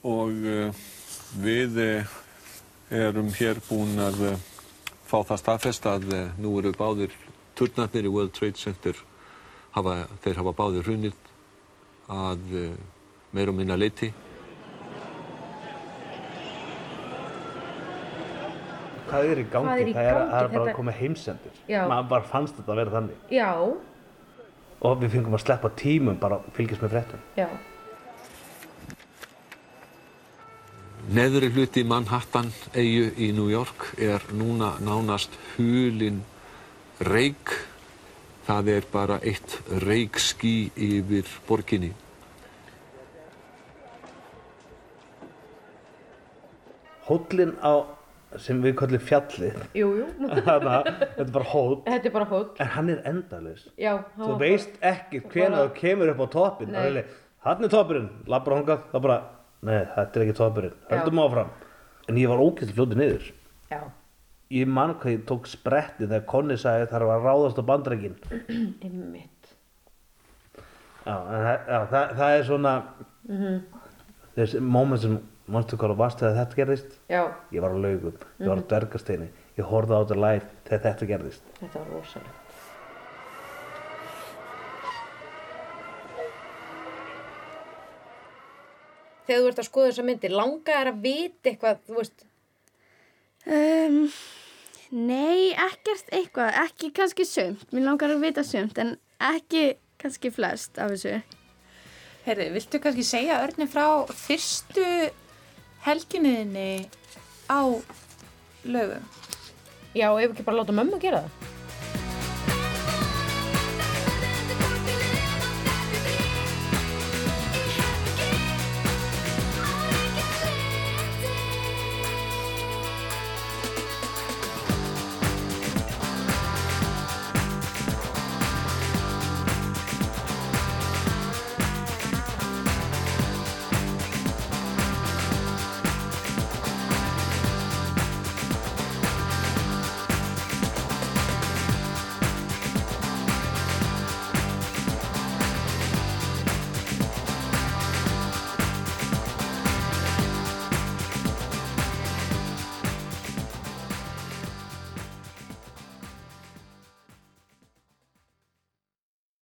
Og 0.08 0.32
uh, 0.32 0.72
við 1.44 1.78
uh, 1.84 2.18
erum 2.89 3.30
hér 3.38 3.60
búin 3.69 3.99
að 4.02 4.21
uh, 4.32 4.38
fá 5.10 5.19
það 5.28 5.41
staðfest 5.43 5.86
að 5.89 6.08
uh, 6.13 6.21
nú 6.41 6.56
eru 6.62 6.71
báðir 6.78 7.13
turnarnir 7.58 8.08
í 8.08 8.13
World 8.13 8.34
Trade 8.38 8.58
Center, 8.58 8.95
hafa, 9.75 9.95
þeir 10.23 10.39
hafa 10.41 10.54
báðir 10.58 10.88
hrunið 10.88 11.19
að 12.10 12.56
uh, 12.58 12.73
meir 13.36 13.52
og 13.52 13.58
minna 13.60 13.78
leiti. 13.78 14.10
Hvað 19.10 19.25
er 19.34 19.39
í 19.41 19.45
gangi? 19.49 19.65
Hvað 19.69 19.80
er 19.84 19.88
í 19.89 19.93
það 19.93 20.08
er, 20.08 20.13
gangi? 20.13 20.30
það 20.30 20.39
er 20.43 20.49
bara 20.49 20.49
Þetta- 20.49 20.71
að 20.73 20.75
koma 20.78 20.93
heimsendur. 20.99 21.62
Maður 21.89 22.10
bara 22.12 22.28
fannst 22.30 22.60
þetta 22.60 22.73
að 22.75 22.82
vera 22.84 22.97
þannig. 22.97 23.23
Já, 23.34 23.49
Og 24.80 24.93
við 25.02 25.10
fengum 25.12 25.34
að 25.36 25.41
sleppa 25.43 25.69
tímum 25.75 26.15
bara 26.21 26.38
að 26.39 26.54
fylgjast 26.56 26.82
með 26.86 26.93
fréttum. 26.93 27.23
já. 27.36 27.47
Neðri 31.08 31.48
hluti 31.56 31.82
Manhattan 31.88 32.50
eigu 32.76 33.06
í 33.18 33.30
New 33.38 33.48
York 33.52 33.86
er 34.08 34.26
núna 34.42 34.74
nánast 34.84 35.38
hulin 35.56 36.20
reik. 37.10 37.54
Það 38.50 38.70
er 38.76 38.86
bara 38.92 39.20
eitt 39.32 39.56
reikský 39.86 40.54
yfir 40.90 41.32
borginni. 41.48 41.94
Hóllin 47.10 47.56
á, 47.66 47.74
sem 48.38 48.60
við 48.62 48.76
kallum 48.78 49.02
fjallið, 49.02 49.56
Jú, 49.78 49.88
jú. 50.04 50.08
Þarna, 50.46 50.76
þetta 50.86 51.24
er 51.26 51.32
bara 51.34 51.48
hóll, 51.54 51.78
Þetta 51.88 52.10
er 52.12 52.14
bara 52.14 52.28
hóll. 52.30 52.46
en 52.62 52.72
hann 52.76 52.92
er 52.94 53.00
endalaus. 53.10 53.64
Já. 53.82 53.96
hann 54.18 54.28
Þú 54.28 54.36
veist 54.44 54.76
ekki 54.86 55.24
hvenær 55.26 55.56
bara- 55.56 55.64
þú 55.72 55.74
kemur 55.80 56.12
upp 56.14 56.22
á 56.22 56.28
toppin. 56.36 56.76
Hann 57.46 57.64
er 57.64 57.72
toppurinn, 57.72 58.10
labbar 58.30 58.58
hongað, 58.60 58.84
það 58.92 59.02
bara, 59.08 59.18
nei, 59.62 59.86
þetta 59.95 60.19
er 60.19 60.26
ekki 60.26 60.38
toppurinn, 60.38 60.76
höldum 60.89 61.19
áfram. 61.24 61.50
En 62.10 62.15
ég 62.17 62.30
var 62.32 62.41
ógæst 62.41 62.72
fljótið 62.74 62.98
niður. 63.02 63.32
Já. 63.72 63.82
Ég 64.50 64.67
man 64.67 64.95
hvað 64.98 65.12
ég 65.13 65.26
tók 65.30 65.45
spretti 65.48 66.08
þegar 66.08 66.24
Konni 66.26 66.56
sagði 66.58 66.88
að 66.89 67.26
ráðast 67.28 67.60
á 67.62 67.63
bandreikin. 67.69 68.15
Einmitt. 68.86 69.52
Já, 71.06 71.15
en 71.15 71.43
það, 71.45 71.60
já, 71.67 71.80
það, 71.91 72.15
það 72.22 72.38
er 72.39 72.43
svona, 72.48 72.74
Mhm. 73.30 73.60
þessi 74.36 74.60
moment 74.62 75.02
sem, 75.02 75.19
mannstu 75.50 75.78
hvað 75.78 75.91
þú 75.93 75.98
varst 76.00 76.19
þegar 76.24 76.36
þetta 76.39 76.56
gerðist? 76.60 76.98
Já. 77.10 77.22
Ég 77.54 77.62
var 77.62 77.72
á 77.74 77.78
laugum, 77.78 78.13
ég 78.39 78.48
var 78.48 78.58
á 78.58 78.62
Mhm. 78.62 78.67
dvergasteini, 78.69 79.28
ég 79.58 79.65
horfði 79.69 79.93
á 79.93 80.02
þetta 80.06 80.17
live 80.24 80.45
þegar 80.65 80.84
þetta 80.88 81.08
gerðist. 81.13 81.41
Þetta 81.62 81.80
var 81.80 81.88
rosalega. 81.93 82.34
Þegar 89.30 89.44
þú 89.44 89.50
ert 89.52 89.62
að 89.62 89.70
skoða 89.70 89.92
þessa 89.92 90.08
myndir, 90.08 90.34
langa 90.34 90.76
er 90.82 90.89
að 90.89 91.02
vita 91.06 91.52
eitthvað, 91.52 91.82
þú 91.86 92.00
veist, 92.00 92.26
Um, 93.48 94.10
nei, 94.92 95.54
ekkert 95.56 96.10
eitthvað, 96.12 96.58
ekki 96.65 96.92
kannski 96.96 97.26
sumt. 97.26 97.70
Mér 97.72 97.88
langar 97.88 98.12
að 98.12 98.26
vita 98.26 98.44
sumt, 98.44 98.78
en 98.82 98.98
ekki 99.32 99.78
kannski 100.02 100.32
flest 100.34 100.78
af 100.78 100.92
þessu. 100.94 101.15
Heyrðu, 102.26 102.50
viltu 102.58 102.82
kannski 102.84 103.06
segja 103.08 103.39
Örni 103.46 103.65
frá 103.72 104.04
fyrstu 104.12 104.86
helginniðinni 105.88 106.89
á 107.48 107.62
lögum? 108.68 109.08
Já, 109.96 110.12
ef 110.12 110.34
ekki 110.34 110.46
bara 110.46 110.60
láta 110.60 110.76
mömmu 110.76 111.00
gera 111.02 111.24
það. 111.24 111.59